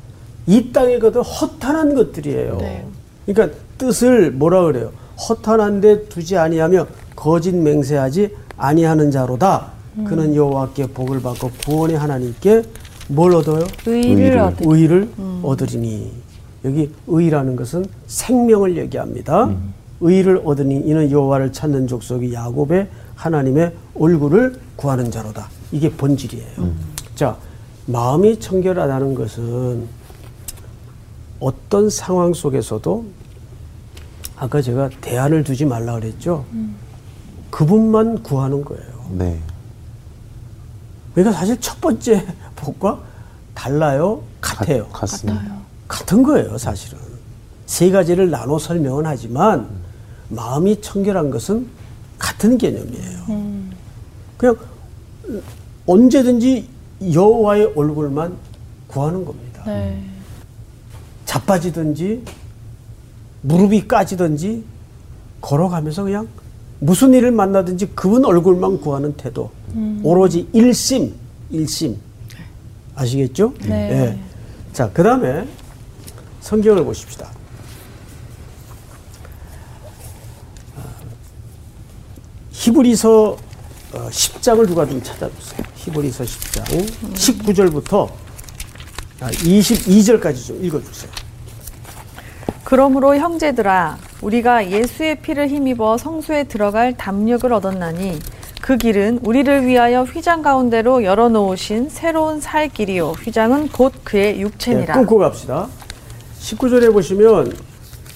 이 0.46 0.72
땅의 0.72 1.00
것들 1.00 1.22
허탄한 1.22 1.94
것들이에요. 1.94 2.58
네. 2.58 2.86
그러니까 3.26 3.58
뜻을 3.78 4.30
뭐라 4.30 4.64
그래요? 4.64 4.92
허탄한데 5.28 6.08
두지 6.08 6.36
아니하며 6.36 6.86
거짓 7.16 7.54
맹세하지 7.54 8.30
아니하는 8.56 9.10
자로다. 9.10 9.72
그는 10.04 10.34
여호와께 10.34 10.88
복을 10.88 11.22
받고 11.22 11.50
구원의 11.64 11.96
하나님께 11.96 12.62
뭘 13.08 13.34
얻어요? 13.34 13.64
의를 13.86 14.24
의를. 14.24 14.38
얻으 14.38 14.64
의를 14.66 15.08
얻으리니 15.42 16.12
여기 16.64 16.92
의라는 17.06 17.56
것은 17.56 17.86
생명을 18.06 18.76
얘기합니다. 18.76 19.54
의를 20.00 20.42
얻으니 20.44 20.76
이는 20.76 21.10
여호와를 21.10 21.52
찾는 21.52 21.86
족속이 21.86 22.32
야곱의 22.32 22.88
하나님의 23.14 23.74
얼굴을 23.98 24.60
구하는 24.76 25.10
자로다. 25.10 25.48
이게 25.72 25.90
본질이에요. 25.90 26.46
자, 27.14 27.36
마음이 27.86 28.40
청결하다는 28.40 29.14
것은 29.14 29.86
어떤 31.40 31.88
상황 31.88 32.34
속에서도 32.34 33.04
아까 34.36 34.60
제가 34.60 34.90
대안을 35.00 35.44
두지 35.44 35.64
말라 35.64 35.94
그랬죠. 35.94 36.44
그분만 37.50 38.22
구하는 38.22 38.64
거예요. 38.64 38.84
네. 39.12 39.40
그러니까 41.14 41.38
사실 41.38 41.58
첫 41.60 41.80
번째 41.80 42.26
복과 42.56 43.00
달라요? 43.54 44.22
같아요. 44.42 44.88
같, 44.88 45.00
같습니다. 45.00 45.40
같 45.40 45.65
은 46.12 46.22
거예요, 46.22 46.58
사실은. 46.58 46.98
세 47.66 47.90
가지를 47.90 48.30
나눠 48.30 48.58
설명은 48.58 49.06
하지만 49.06 49.68
마음이 50.28 50.80
청결한 50.80 51.30
것은 51.30 51.66
같은 52.18 52.58
개념이에요. 52.58 53.18
그냥 54.36 54.56
언제든지 55.86 56.68
여호와의 57.12 57.72
얼굴만 57.76 58.34
구하는 58.86 59.24
겁니다. 59.24 59.62
네. 59.66 60.02
자빠지든지 61.24 62.22
무릎이 63.42 63.86
까지든지 63.86 64.64
걸어가면서 65.40 66.04
그냥 66.04 66.28
무슨 66.78 67.14
일을 67.14 67.30
만나든지 67.30 67.90
그분 67.94 68.24
얼굴만 68.24 68.80
구하는 68.80 69.12
태도. 69.16 69.50
오로지 70.02 70.48
일심, 70.52 71.14
일심. 71.50 71.96
아시겠죠? 72.94 73.52
네. 73.68 73.90
예. 73.90 74.18
자, 74.72 74.90
그 74.92 75.02
다음에 75.02 75.46
성경을 76.46 76.84
보십시다. 76.84 77.28
아, 80.76 80.80
히브리서 82.52 83.36
10장을 83.92 84.68
누가 84.68 84.86
좀 84.86 85.02
찾아주세요. 85.02 85.66
히브리서 85.74 86.22
10장 86.22 86.64
19절부터 87.14 88.08
22절까지 89.20 90.46
좀 90.46 90.64
읽어주세요. 90.64 91.10
그러므로 92.62 93.16
형제들아 93.16 93.98
우리가 94.20 94.70
예수의 94.70 95.20
피를 95.22 95.48
힘입어 95.48 95.98
성소에 95.98 96.44
들어갈 96.44 96.96
담력을 96.96 97.52
얻었나니 97.52 98.20
그 98.62 98.76
길은 98.76 99.20
우리를 99.24 99.66
위하여 99.66 100.04
휘장 100.04 100.42
가운데로 100.42 101.02
열어놓으신 101.02 101.88
새로운 101.88 102.40
살 102.40 102.68
길이요 102.68 103.12
휘장은 103.12 103.68
곧 103.68 103.92
그의 104.04 104.34
네, 104.34 104.40
육체니라 104.40 104.94
끊고 104.94 105.18
갑시다. 105.18 105.68
19절에 106.46 106.92
보시면 106.92 107.52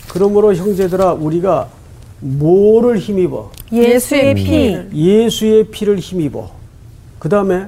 그러므로 0.08 0.54
형제들아 0.54 1.14
우리가 1.14 1.68
뭐를 2.20 2.98
힘입어? 2.98 3.50
예수의 3.72 4.34
피 4.34 4.76
예수의 4.92 5.64
피를 5.70 5.98
힘입어. 5.98 6.50
그 7.18 7.28
다음에 7.28 7.66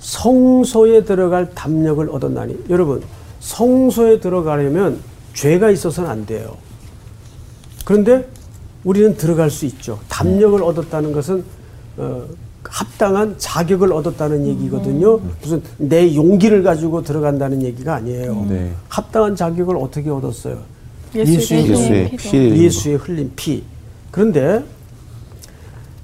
성소에 0.00 1.04
들어갈 1.04 1.50
담력을 1.54 2.08
얻었나니. 2.10 2.64
여러분, 2.70 3.02
성소에 3.40 4.20
들어가려면 4.20 5.00
죄가 5.34 5.70
있어서는 5.70 6.10
안 6.10 6.26
돼요. 6.26 6.56
그런데 7.84 8.26
우리는 8.82 9.16
들어갈 9.16 9.50
수 9.50 9.66
있죠. 9.66 10.00
담력을 10.08 10.60
얻었다는 10.62 11.12
것은 11.12 11.44
어, 11.96 12.24
합당한 12.64 13.34
자격을 13.38 13.92
얻었다는 13.92 14.46
얘기거든요. 14.46 15.18
무슨 15.40 15.62
내 15.78 16.14
용기를 16.14 16.62
가지고 16.62 17.02
들어간다는 17.02 17.62
얘기가 17.62 17.94
아니에요. 17.96 18.46
네. 18.48 18.72
합당한 18.88 19.34
자격을 19.34 19.76
어떻게 19.76 20.10
얻었어요? 20.10 20.58
예수의 21.14 21.70
예수의. 21.70 22.10
피를 22.16 22.56
예수의 22.56 22.96
흘린 22.96 23.32
피. 23.34 23.62
그런데 24.10 24.62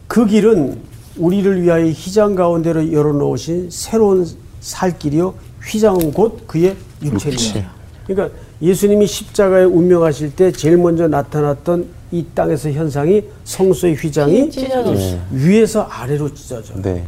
그 0.09 0.27
길은 0.27 0.81
우리를 1.17 1.63
위하여 1.63 1.87
휘장 1.87 2.35
가운데로 2.35 2.93
열어놓으신 2.93 3.69
새로운 3.71 4.27
살 4.61 4.99
길이요. 4.99 5.35
휘장은 5.63 6.13
곧 6.13 6.47
그의 6.47 6.77
육체. 7.03 7.31
육체입니다. 7.31 7.71
그러니까 8.07 8.37
예수님이 8.63 9.07
십자가에 9.07 9.65
운명하실 9.65 10.35
때 10.37 10.51
제일 10.53 10.77
먼저 10.79 11.09
나타났던 11.09 11.87
이 12.13 12.25
땅에서 12.35 12.71
현상이 12.71 13.23
성소의 13.45 13.95
휘장이 13.97 14.51
찢어졌어요. 14.51 15.21
위에서 15.31 15.83
아래로 15.83 16.33
찢어져. 16.35 16.75
네. 16.81 17.05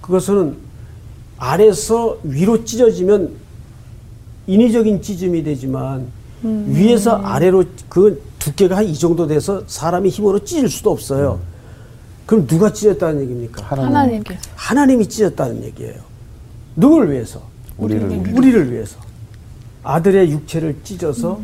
그것은 0.00 0.56
아래서 1.38 2.18
위로 2.22 2.64
찢어지면 2.64 3.30
인위적인 4.46 5.00
찢음이 5.00 5.42
되지만 5.42 6.06
위에서 6.42 7.12
아래로 7.16 7.64
그 7.88 8.22
두께가 8.38 8.76
한 8.76 8.84
이 8.84 8.92
정도 8.94 9.26
돼서 9.26 9.62
사람이 9.66 10.10
힘으로 10.10 10.44
찢을 10.44 10.68
수도 10.68 10.90
없어요. 10.90 11.40
그럼 12.26 12.46
누가 12.46 12.70
찢었다는 12.72 13.22
얘기입니까? 13.22 13.64
하나님께서. 13.64 14.40
하나님이 14.54 15.06
찢었다는 15.08 15.64
얘기예요. 15.64 15.94
누굴 16.76 17.10
위해서? 17.10 17.40
우리를 17.78 18.02
우리를 18.36 18.72
위해서. 18.72 18.98
아들의 19.84 20.30
육체를 20.30 20.76
찢어서 20.82 21.38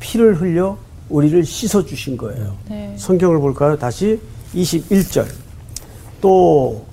피를 0.00 0.34
흘려 0.40 0.76
우리를 1.08 1.44
씻어 1.44 1.84
주신 1.84 2.16
거예요. 2.16 2.52
네. 2.68 2.94
성경을 2.96 3.38
볼까요? 3.40 3.76
다시 3.76 4.20
21절. 4.54 5.26
또 6.20 6.84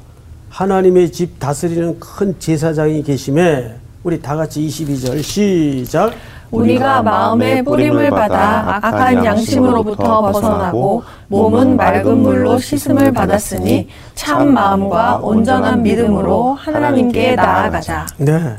하나님의 0.49 1.11
집 1.11 1.37
다스리는 1.37 1.99
큰 1.99 2.33
제사장이 2.39 3.03
계심에 3.03 3.75
우리 4.03 4.21
다 4.21 4.35
같이 4.35 4.65
22절 4.65 5.21
시작. 5.21 6.13
우리가 6.51 7.01
마음의 7.01 7.63
뿌림을 7.63 8.09
받아 8.11 8.77
악한 8.81 9.25
양심으로부터 9.25 10.21
벗어나고 10.21 11.03
몸은 11.27 11.75
맑은 11.75 12.19
물로 12.19 12.57
씻음을 12.57 13.11
받았으니 13.11 13.89
참 14.13 14.53
마음과 14.53 15.17
온전한 15.17 15.83
믿음으로 15.83 16.53
하나님께 16.53 17.35
나아가자. 17.35 18.05
네. 18.17 18.55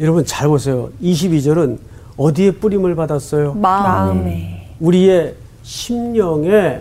여러분 0.00 0.24
잘 0.24 0.48
보세요. 0.48 0.90
22절은 1.02 1.78
어디에 2.16 2.52
뿌림을 2.52 2.94
받았어요? 2.94 3.52
마음에. 3.54 4.74
우리의 4.80 5.34
심령에 5.62 6.80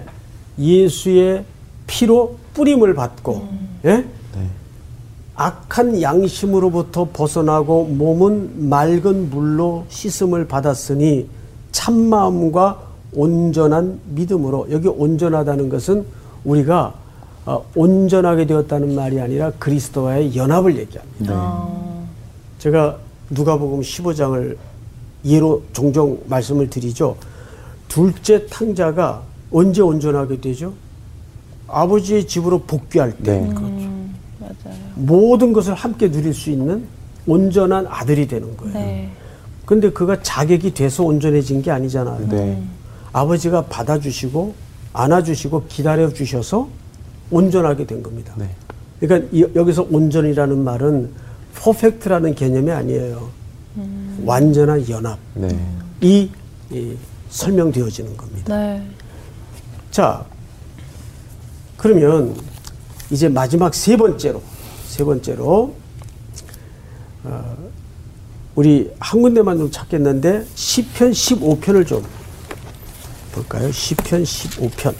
예수의 0.57 1.43
피로 1.85 2.37
뿌림을 2.53 2.93
받고, 2.93 3.47
예? 3.85 4.05
악한 5.35 6.01
양심으로부터 6.01 7.09
벗어나고 7.13 7.85
몸은 7.85 8.69
맑은 8.69 9.29
물로 9.29 9.85
씻음을 9.87 10.47
받았으니 10.47 11.29
참마음과 11.71 12.79
온전한 13.13 13.99
믿음으로 14.09 14.67
여기 14.71 14.87
온전하다는 14.89 15.69
것은 15.69 16.05
우리가 16.43 16.93
어, 17.45 17.65
온전하게 17.73 18.47
되었다는 18.47 18.95
말이 18.95 19.19
아니라 19.21 19.51
그리스도와의 19.59 20.35
연합을 20.35 20.77
얘기합니다. 20.77 21.67
제가 22.59 22.97
누가복음 23.29 23.81
15장을 23.81 24.55
예로 25.25 25.63
종종 25.73 26.19
말씀을 26.27 26.69
드리죠. 26.69 27.15
둘째 27.87 28.45
탕자가 28.47 29.21
언제 29.51 29.81
온전하게 29.81 30.39
되죠? 30.41 30.73
아버지의 31.67 32.25
집으로 32.27 32.59
복귀할 32.61 33.15
때 33.17 33.39
네. 33.41 33.89
모든 34.95 35.53
것을 35.53 35.73
함께 35.73 36.09
누릴 36.09 36.33
수 36.33 36.49
있는 36.49 36.85
온전한 37.27 37.85
아들이 37.87 38.27
되는 38.27 38.55
거예요. 38.57 38.73
네. 38.73 39.09
근데 39.65 39.89
그가 39.91 40.21
자격이 40.21 40.73
돼서 40.73 41.03
온전해진 41.03 41.61
게 41.61 41.69
아니잖아요. 41.69 42.27
네. 42.29 42.61
아버지가 43.13 43.65
받아주시고 43.65 44.53
안아주시고 44.93 45.65
기다려 45.67 46.11
주셔서 46.11 46.67
온전하게 47.29 47.85
된 47.85 48.01
겁니다. 48.01 48.33
네. 48.37 48.49
그러니까 48.99 49.29
이- 49.31 49.45
여기서 49.55 49.87
온전이라는 49.91 50.63
말은 50.63 51.09
퍼펙트라는 51.55 52.35
개념이 52.35 52.71
아니에요. 52.71 53.29
완전한 54.25 54.87
연합. 54.89 55.17
네. 55.33 55.47
이, 56.01 56.29
이 56.69 56.95
설명되어지는 57.29 58.17
겁니다. 58.17 58.55
네. 58.55 58.85
자, 59.91 60.25
그러면 61.77 62.35
이제 63.09 63.29
마지막 63.29 63.73
세 63.73 63.95
번째로, 63.97 64.41
세 64.87 65.03
번째로, 65.03 65.73
어, 67.23 67.57
우리 68.55 68.91
한 68.99 69.21
군데만 69.21 69.57
좀 69.57 69.71
찾겠는데, 69.71 70.45
10편 70.55 71.11
15편을 71.11 71.87
좀 71.87 72.05
볼까요? 73.31 73.69
10편 73.69 74.23
15편. 74.23 74.93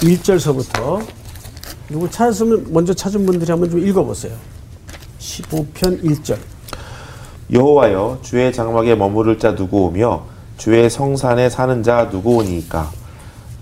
1절서부터, 0.00 1.06
누구 1.88 2.10
찾았으면 2.10 2.72
먼저 2.72 2.94
찾은 2.94 3.24
분들이 3.26 3.50
한번 3.50 3.70
좀 3.70 3.86
읽어보세요. 3.86 4.36
15편 5.22 6.02
1절. 6.02 6.36
여호와여 7.52 8.18
주의 8.22 8.52
장막에 8.52 8.96
머무를 8.96 9.38
자 9.38 9.54
누구 9.54 9.84
오며 9.84 10.24
주의 10.56 10.90
성산에 10.90 11.48
사는 11.48 11.82
자 11.82 12.10
누구 12.10 12.36
오니이까 12.36 12.90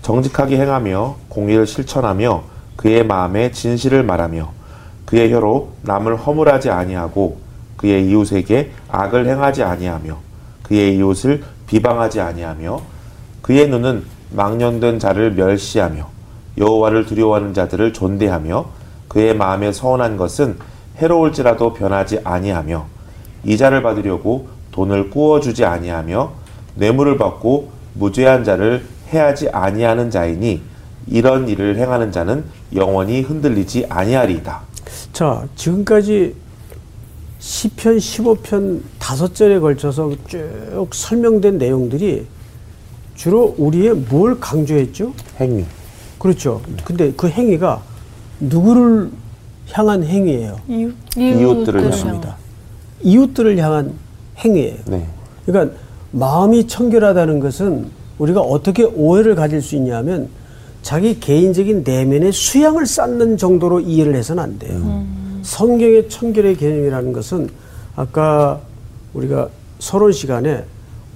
정직하게 0.01 0.57
행하며 0.57 1.17
공의를 1.29 1.67
실천하며 1.67 2.43
그의 2.77 3.05
마음에 3.05 3.51
진실을 3.51 4.03
말하며 4.03 4.51
그의 5.05 5.31
혀로 5.31 5.73
남을 5.83 6.15
허물하지 6.15 6.69
아니하고 6.71 7.37
그의 7.77 8.07
이웃에게 8.07 8.71
악을 8.89 9.27
행하지 9.27 9.63
아니하며 9.63 10.17
그의 10.63 10.95
이웃을 10.97 11.43
비방하지 11.67 12.21
아니하며 12.21 12.81
그의 13.41 13.67
눈은 13.67 14.05
망령된 14.31 14.99
자를 14.99 15.33
멸시하며 15.33 16.09
여호와를 16.57 17.05
두려워하는 17.05 17.53
자들을 17.53 17.93
존대하며 17.93 18.65
그의 19.07 19.35
마음에 19.35 19.71
서운한 19.71 20.17
것은 20.17 20.57
해로울지라도 21.01 21.73
변하지 21.73 22.19
아니하며 22.23 22.85
이자를 23.43 23.81
받으려고 23.81 24.47
돈을 24.71 25.09
꾸어주지 25.09 25.65
아니하며 25.65 26.31
뇌물을 26.75 27.17
받고 27.17 27.71
무죄한 27.95 28.43
자를 28.43 28.85
해하지 29.11 29.49
아니하는 29.49 30.11
자이니 30.11 30.61
이런 31.07 31.49
일을 31.49 31.77
행하는 31.77 32.11
자는 32.11 32.45
영원히 32.75 33.21
흔들리지 33.21 33.87
아니하리이다. 33.89 34.61
자, 35.11 35.43
지금까지 35.55 36.35
10편, 37.39 37.97
15편 37.97 38.81
다섯 38.99 39.33
절에 39.33 39.59
걸쳐서 39.59 40.11
쭉 40.27 40.87
설명된 40.91 41.57
내용들이 41.57 42.25
주로 43.15 43.55
우리의 43.57 43.93
뭘 43.95 44.39
강조했죠? 44.39 45.13
행위. 45.39 45.65
그렇죠. 46.19 46.61
근데 46.85 47.11
그 47.17 47.27
행위가 47.27 47.81
누구를 48.39 49.11
향한 49.73 50.03
행위예요? 50.03 50.57
이유. 50.67 50.91
이웃들을 51.17 51.79
향한. 51.81 51.91
그렇습니다. 51.91 52.35
이웃들을 53.01 53.57
향한 53.57 53.93
행위예요. 54.37 54.77
네. 54.85 55.05
그러니까 55.45 55.75
마음이 56.11 56.67
청결하다는 56.67 57.39
것은 57.39 57.87
우리가 58.19 58.41
어떻게 58.41 58.83
오해를 58.83 59.35
가질 59.35 59.61
수 59.61 59.75
있냐면 59.75 60.29
자기 60.81 61.19
개인적인 61.19 61.83
내면의 61.85 62.31
수양을 62.31 62.85
쌓는 62.85 63.37
정도로 63.37 63.79
이해를 63.79 64.15
해서는 64.15 64.43
안 64.43 64.59
돼요. 64.59 65.05
성경의 65.43 66.09
청결의 66.09 66.57
개념이라는 66.57 67.13
것은 67.13 67.49
아까 67.95 68.59
우리가 69.13 69.49
서론 69.79 70.11
시간에 70.11 70.63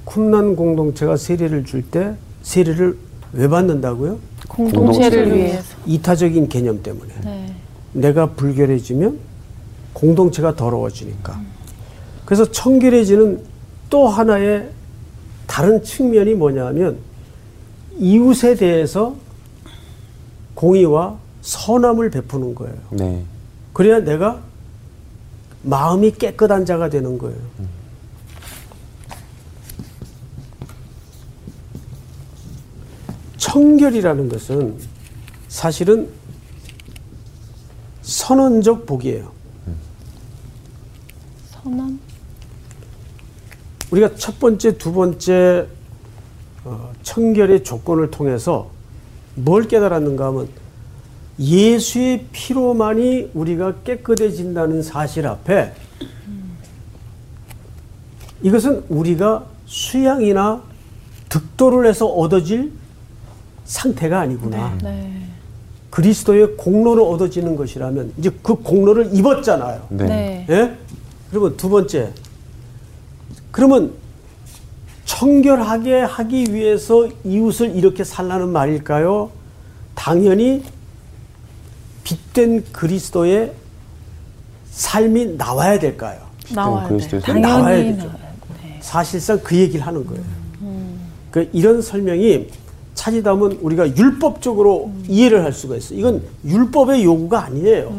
쿰난 0.06 0.56
공동체가 0.56 1.18
세례를 1.18 1.66
줄 1.66 1.84
때 1.84 2.14
세례를 2.42 2.98
왜 3.34 3.48
받는다고요? 3.48 4.18
공동체를 4.48 5.36
위해서. 5.36 5.64
이타적인 5.86 6.48
개념 6.48 6.82
때문에. 6.82 7.12
네. 7.24 7.54
내가 7.96 8.32
불결해지면 8.32 9.18
공동체가 9.94 10.56
더러워지니까. 10.56 11.42
그래서 12.26 12.50
청결해지는 12.52 13.42
또 13.90 14.08
하나의 14.08 14.70
다른 15.48 15.84
측면이 15.84 16.34
뭐냐면 16.34 16.98
이웃에 17.98 18.56
대해서 18.56 19.16
공의와 20.56 21.18
선함을 21.42 22.10
베푸는 22.10 22.56
거예요. 22.56 22.76
네. 22.92 23.24
그래야 23.72 24.00
내가 24.00 24.42
마음이 25.62 26.12
깨끗한 26.12 26.66
자가 26.66 26.90
되는 26.90 27.18
거예요. 27.18 27.38
청결이라는 33.38 34.28
것은 34.28 34.78
사실은 35.48 36.10
선언적 38.06 38.86
복이에요. 38.86 39.32
선언? 41.50 42.00
우리가 43.90 44.16
첫 44.16 44.40
번째, 44.40 44.78
두 44.78 44.94
번째 44.94 45.68
어, 46.64 46.92
청결의 47.02 47.64
조건을 47.64 48.12
통해서 48.12 48.70
뭘 49.34 49.68
깨달았는가 49.68 50.28
하면 50.28 50.48
예수의 51.40 52.28
피로만이 52.32 53.32
우리가 53.34 53.82
깨끗해진다는 53.84 54.84
사실 54.84 55.28
앞에 55.28 55.74
이것은 58.44 58.86
우리가 58.88 59.46
수양이나 59.66 60.62
득도를 61.30 61.88
해서 61.88 62.06
얻어질 62.06 62.72
상태가 63.66 64.20
아니구나. 64.20 64.78
네. 64.82 65.35
그리스도의 65.96 66.58
공로로 66.58 67.10
얻어지는 67.10 67.56
것이라면 67.56 68.12
이제 68.18 68.30
그 68.44 68.54
공로를 68.56 69.16
입었잖아요. 69.16 69.88
네. 69.88 70.06
네. 70.06 70.46
예? 70.50 70.78
그러면 71.30 71.56
두 71.56 71.70
번째. 71.70 72.12
그러면 73.50 73.94
청결하게 75.06 76.02
하기 76.02 76.54
위해서 76.54 77.08
이웃을 77.24 77.78
이렇게 77.78 78.04
살라는 78.04 78.50
말일까요? 78.50 79.32
당연히 79.94 80.66
빛된 82.04 82.66
그리스도의 82.74 83.54
삶이 84.72 85.38
나와야 85.38 85.80
될까요? 85.80 86.20
나와야 86.54 86.90
그리스도의 86.90 87.22
돼. 87.22 87.26
삶이 87.26 87.40
나와야 87.40 87.64
당연히 87.78 87.96
되죠. 87.96 88.08
나와야 88.08 88.20
돼. 88.20 88.80
사실상 88.82 89.40
그 89.42 89.56
얘기를 89.56 89.88
하는 89.88 90.06
거예요. 90.06 90.24
그 91.32 91.50
이런 91.54 91.82
설명이 91.82 92.50
차지다면 92.96 93.60
우리가 93.62 93.96
율법적으로 93.96 94.92
이해를 95.08 95.44
할 95.44 95.54
수가 95.54 95.76
있어요. 95.76 96.00
이건 96.00 96.24
율법의 96.46 97.04
요구가 97.04 97.44
아니에요. 97.46 97.94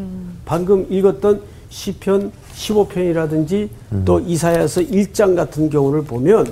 방금 0.44 0.86
읽었던 0.90 1.42
시편 1.70 2.32
15편이라든지 2.54 3.68
또 4.04 4.20
이사야서 4.20 4.80
1장 4.82 5.36
같은 5.36 5.68
경우를 5.70 6.02
보면 6.04 6.46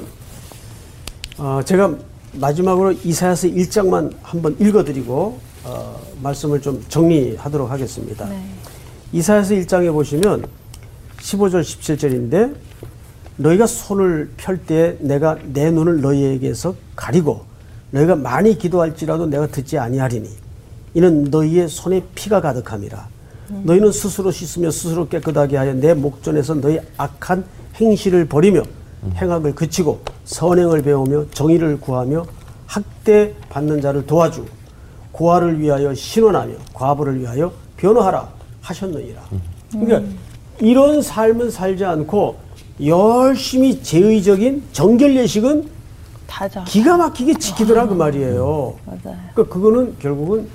어, 1.38 1.60
제가 1.64 1.94
마지막으로 2.34 2.92
이사야서 2.92 3.48
1장만 3.48 4.12
한번 4.22 4.56
읽어드리고 4.60 5.38
어, 5.64 6.00
말씀을 6.22 6.60
좀 6.60 6.84
정리하도록 6.88 7.70
하겠습니다. 7.70 8.28
이사야서 9.12 9.54
1장에 9.54 9.92
보시면 9.92 10.44
15절 11.20 11.62
17절인데 11.62 12.54
너희가 13.36 13.66
손을 13.66 14.30
펼 14.36 14.58
때 14.58 14.96
내가 15.00 15.38
내 15.52 15.70
눈을 15.70 16.00
너희에게서 16.02 16.74
가리고 16.94 17.44
너희가 17.94 18.16
많이 18.16 18.58
기도할지라도 18.58 19.26
내가 19.26 19.46
듣지 19.46 19.78
아니하리니. 19.78 20.28
이는 20.94 21.24
너희의 21.24 21.68
손에 21.68 22.02
피가 22.14 22.40
가득함이라. 22.40 23.08
너희는 23.62 23.92
스스로 23.92 24.30
씻으며 24.30 24.70
스스로 24.70 25.08
깨끗하게 25.08 25.56
하여 25.56 25.74
내 25.74 25.94
목전에서 25.94 26.54
너희 26.54 26.80
악한 26.96 27.44
행실을 27.76 28.26
버리며 28.26 28.62
행악을 29.16 29.54
그치고 29.54 30.00
선행을 30.24 30.82
배우며 30.82 31.26
정의를 31.30 31.78
구하며 31.78 32.24
학대 32.66 33.34
받는 33.50 33.80
자를 33.80 34.06
도와주고 34.06 34.48
고아를 35.12 35.60
위하여 35.60 35.94
신원하며 35.94 36.54
과부를 36.72 37.20
위하여 37.20 37.52
변호하라 37.76 38.28
하셨느니라. 38.62 39.22
그러니까 39.70 40.02
이런 40.60 41.02
삶은 41.02 41.50
살지 41.50 41.84
않고 41.84 42.36
열심히 42.84 43.80
제의적인 43.82 44.64
정결 44.72 45.16
예식은 45.16 45.68
다져. 46.26 46.64
기가 46.64 46.96
막히게 46.96 47.34
지키더라 47.34 47.88
그 47.88 47.94
말이에요. 47.94 48.74
맞아요. 48.86 49.18
그러니까 49.34 49.44
그거는 49.54 49.96
결국은 49.98 50.48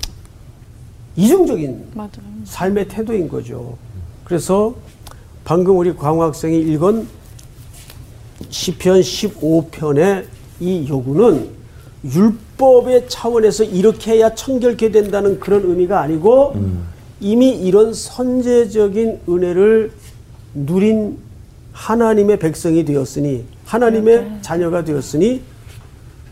이중적인 1.16 1.90
맞아요. 1.94 2.10
삶의 2.44 2.88
태도인 2.88 3.28
거죠. 3.28 3.76
그래서 4.24 4.74
방금 5.44 5.76
우리 5.78 5.94
광호 5.94 6.22
학생이 6.22 6.58
읽은 6.60 7.06
시편 8.48 9.00
15편의 9.00 10.24
이 10.60 10.86
요구는 10.88 11.48
율법의 12.04 13.08
차원에서 13.08 13.64
이렇게 13.64 14.12
해야 14.12 14.34
청결케 14.34 14.90
된다는 14.90 15.38
그런 15.40 15.64
의미가 15.64 16.00
아니고 16.00 16.54
이미 17.20 17.50
이런 17.50 17.92
선제적인 17.92 19.20
은혜를 19.28 19.92
누린 20.54 21.18
하나님의 21.72 22.38
백성이 22.38 22.84
되었으니 22.84 23.44
하나님의 23.66 24.38
자녀가 24.42 24.84
되었으니 24.84 25.42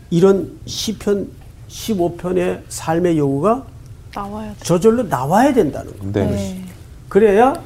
이런 0.09 0.51
시편 0.65 1.27
15편의 1.69 2.61
삶의 2.69 3.17
요구가 3.17 3.65
나와야 4.13 4.51
돼. 4.53 4.57
저절로 4.63 5.03
나와야 5.03 5.53
된다는 5.53 5.91
거예요. 6.13 6.29
네. 6.31 6.65
그래야 7.07 7.61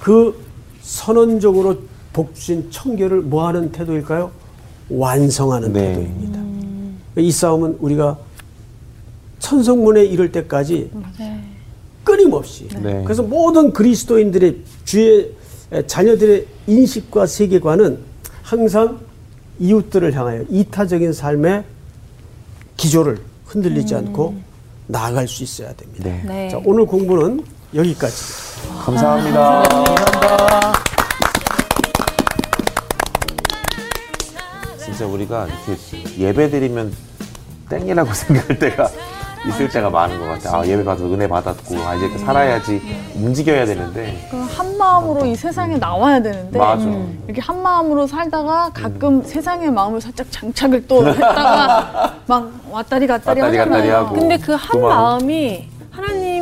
그 0.00 0.40
선언적으로 0.82 1.78
복신 2.12 2.70
청결을 2.70 3.20
뭐 3.22 3.46
하는 3.46 3.70
태도일까요? 3.70 4.30
완성하는 4.88 5.72
네. 5.72 5.94
태도입니다. 5.94 6.40
이 7.18 7.30
싸움은 7.30 7.78
우리가 7.80 8.18
천성문에 9.38 10.04
이를 10.04 10.32
때까지 10.32 10.90
끊임없이 12.04 12.68
네. 12.80 13.02
그래서 13.04 13.22
모든 13.22 13.72
그리스도인들의 13.72 14.58
주의 14.84 15.32
자녀들의 15.86 16.46
인식과 16.66 17.26
세계관은 17.26 17.98
항상 18.42 19.00
이웃들을 19.58 20.12
향하여 20.14 20.44
이타적인 20.48 21.12
삶의 21.12 21.64
기조를 22.76 23.20
흔들리지 23.46 23.94
않고 23.94 24.34
나아갈 24.86 25.26
수 25.26 25.42
있어야 25.42 25.72
됩니다. 25.74 26.04
네. 26.04 26.22
네. 26.24 26.48
자, 26.48 26.60
오늘 26.64 26.86
공부는 26.86 27.44
여기까지. 27.74 28.16
감사합니다. 28.84 29.62
진짜 34.78 35.06
우리가 35.06 35.46
이렇게 35.46 36.18
예배 36.18 36.50
드리면 36.50 36.92
땡이라고 37.68 38.12
생각할 38.14 38.58
때가 38.58 38.90
있을 39.48 39.68
때가 39.68 39.90
많은 39.90 40.18
것 40.18 40.26
같아요. 40.26 40.60
아, 40.62 40.66
예배 40.66 40.84
받아서 40.84 41.06
은혜 41.06 41.28
받았고, 41.28 41.76
아, 41.86 41.94
이제 41.94 42.18
살아야지, 42.18 42.80
움직여야 43.16 43.64
되는데. 43.66 44.26
그한 44.30 44.76
마음으로 44.76 45.24
이 45.26 45.34
세상에 45.36 45.76
나와야 45.76 46.20
되는데 46.20 46.58
맞아. 46.58 46.84
이렇게 47.26 47.40
한 47.40 47.62
마음으로 47.62 48.06
살다가 48.06 48.70
가끔 48.74 49.22
세상의 49.22 49.70
마음을 49.70 50.00
살짝 50.00 50.26
장착을 50.30 50.86
또 50.86 51.06
했다가 51.06 52.14
막 52.26 52.50
왔다리 52.70 53.06
갔다리 53.06 53.40
왔다리 53.40 53.58
하잖아요. 53.58 53.70
갔다리 53.70 53.90
하고. 53.90 54.14
근데 54.14 54.36
그한두 54.38 54.78
마음. 54.78 54.88
마음이 54.90 55.68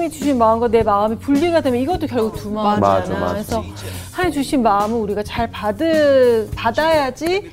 하나님이 0.05 0.11
주신 0.11 0.39
마음과 0.39 0.69
내 0.69 0.83
마음이 0.83 1.17
분리가 1.17 1.61
되면 1.61 1.81
이것도 1.81 2.07
결국 2.07 2.37
두 2.37 2.51
마음이잖아. 2.51 3.33
그래서 3.33 3.65
하나님 4.13 4.33
주신 4.33 4.63
마음을 4.63 4.99
우리가 5.01 5.23
잘 5.23 5.51
받을 5.51 6.49
받아야지 6.55 7.51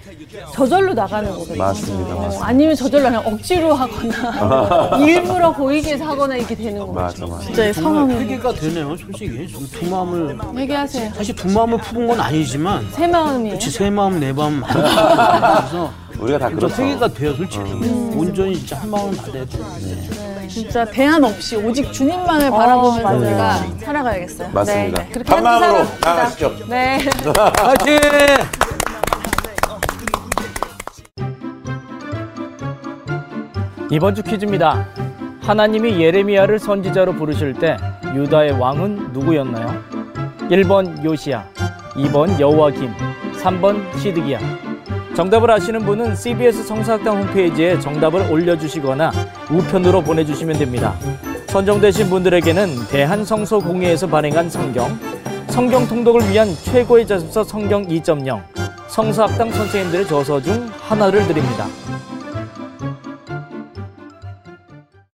저절로 0.53 0.93
나가는 0.93 1.29
거거든요. 1.31 1.57
맞습니다, 1.57 2.15
어, 2.15 2.19
맞습니다. 2.21 2.47
아니면 2.47 2.75
저절로 2.75 3.03
그냥 3.05 3.23
억지로 3.25 3.73
하거나 3.73 4.97
일부러 5.05 5.51
보이게 5.53 5.93
해서 5.93 6.05
하거나 6.05 6.35
이렇게 6.35 6.55
되는 6.55 6.79
거죠. 6.79 6.91
맞아, 6.93 7.25
맞아. 7.25 7.45
진짜 7.45 7.73
상황이 7.73 8.13
회개가 8.15 8.53
되네요, 8.53 8.95
솔직히. 8.97 9.47
두 9.71 9.89
마음을 9.89 10.37
얘기하세요. 10.57 11.13
사실 11.15 11.35
두 11.35 11.47
마음을 11.49 11.77
품은 11.79 12.07
건 12.07 12.19
아니지만 12.19 12.87
새 12.91 13.07
마음이에요. 13.07 13.53
그치 13.55 13.71
새 13.71 13.89
마음 13.89 14.19
내 14.19 14.33
마음. 14.33 14.61
그래서 14.67 15.91
우리가 16.19 16.39
다저 16.39 16.55
그렇죠. 16.55 16.75
세계가 16.75 17.07
돼요, 17.09 17.33
솔직히. 17.35 17.63
온전히 18.15 18.55
진짜 18.57 18.77
한 18.77 18.89
마음을 18.89 19.15
받아야 19.17 19.45
돼. 19.45 20.30
진짜 20.47 20.85
대안 20.85 21.23
없이 21.23 21.55
오직 21.55 21.91
주님만을 21.91 22.49
바라보면서 22.51 23.03
맞아요. 23.03 23.19
우리가 23.19 23.57
살아가야겠어요. 23.79 24.49
맞습니다. 24.51 24.99
네, 25.01 25.05
네. 25.05 25.11
그렇게 25.11 25.33
한 25.33 25.43
마음으로 25.43 25.77
함께 25.79 25.97
살아갑시다. 26.01 26.47
나가시죠. 26.49 26.65
네. 26.69 26.97
파이팅! 27.57 27.99
이번 33.89 34.15
주 34.15 34.23
퀴즈입니다. 34.23 34.87
하나님이 35.41 36.01
예레미야를 36.01 36.59
선지자로 36.59 37.13
부르실 37.13 37.53
때 37.53 37.77
유다의 38.15 38.53
왕은 38.53 39.11
누구였나요? 39.11 39.83
1번 40.49 41.03
요시야, 41.03 41.45
2번 41.95 42.39
여호와김, 42.39 42.93
3번 43.41 43.97
시드기야. 43.97 44.39
정답을 45.21 45.51
아시는 45.51 45.81
분은 45.81 46.15
CBS 46.15 46.63
성사학당 46.63 47.21
홈페이지에 47.21 47.79
정답을 47.79 48.31
올려주시거나 48.31 49.11
우편으로 49.51 50.01
보내주시면 50.01 50.57
됩니다. 50.57 50.95
선정되신 51.45 52.09
분들에게는 52.09 52.87
대한성서공회에서 52.89 54.07
발행한 54.07 54.49
성경, 54.49 54.97
성경 55.49 55.87
통독을 55.87 56.27
위한 56.27 56.47
최고의 56.63 57.05
자습서 57.05 57.43
성경 57.43 57.85
2.0, 57.85 58.41
성사학당 58.87 59.51
선생님들의 59.51 60.07
저서 60.07 60.41
중 60.41 60.67
하나를 60.79 61.27
드립니다. 61.27 61.67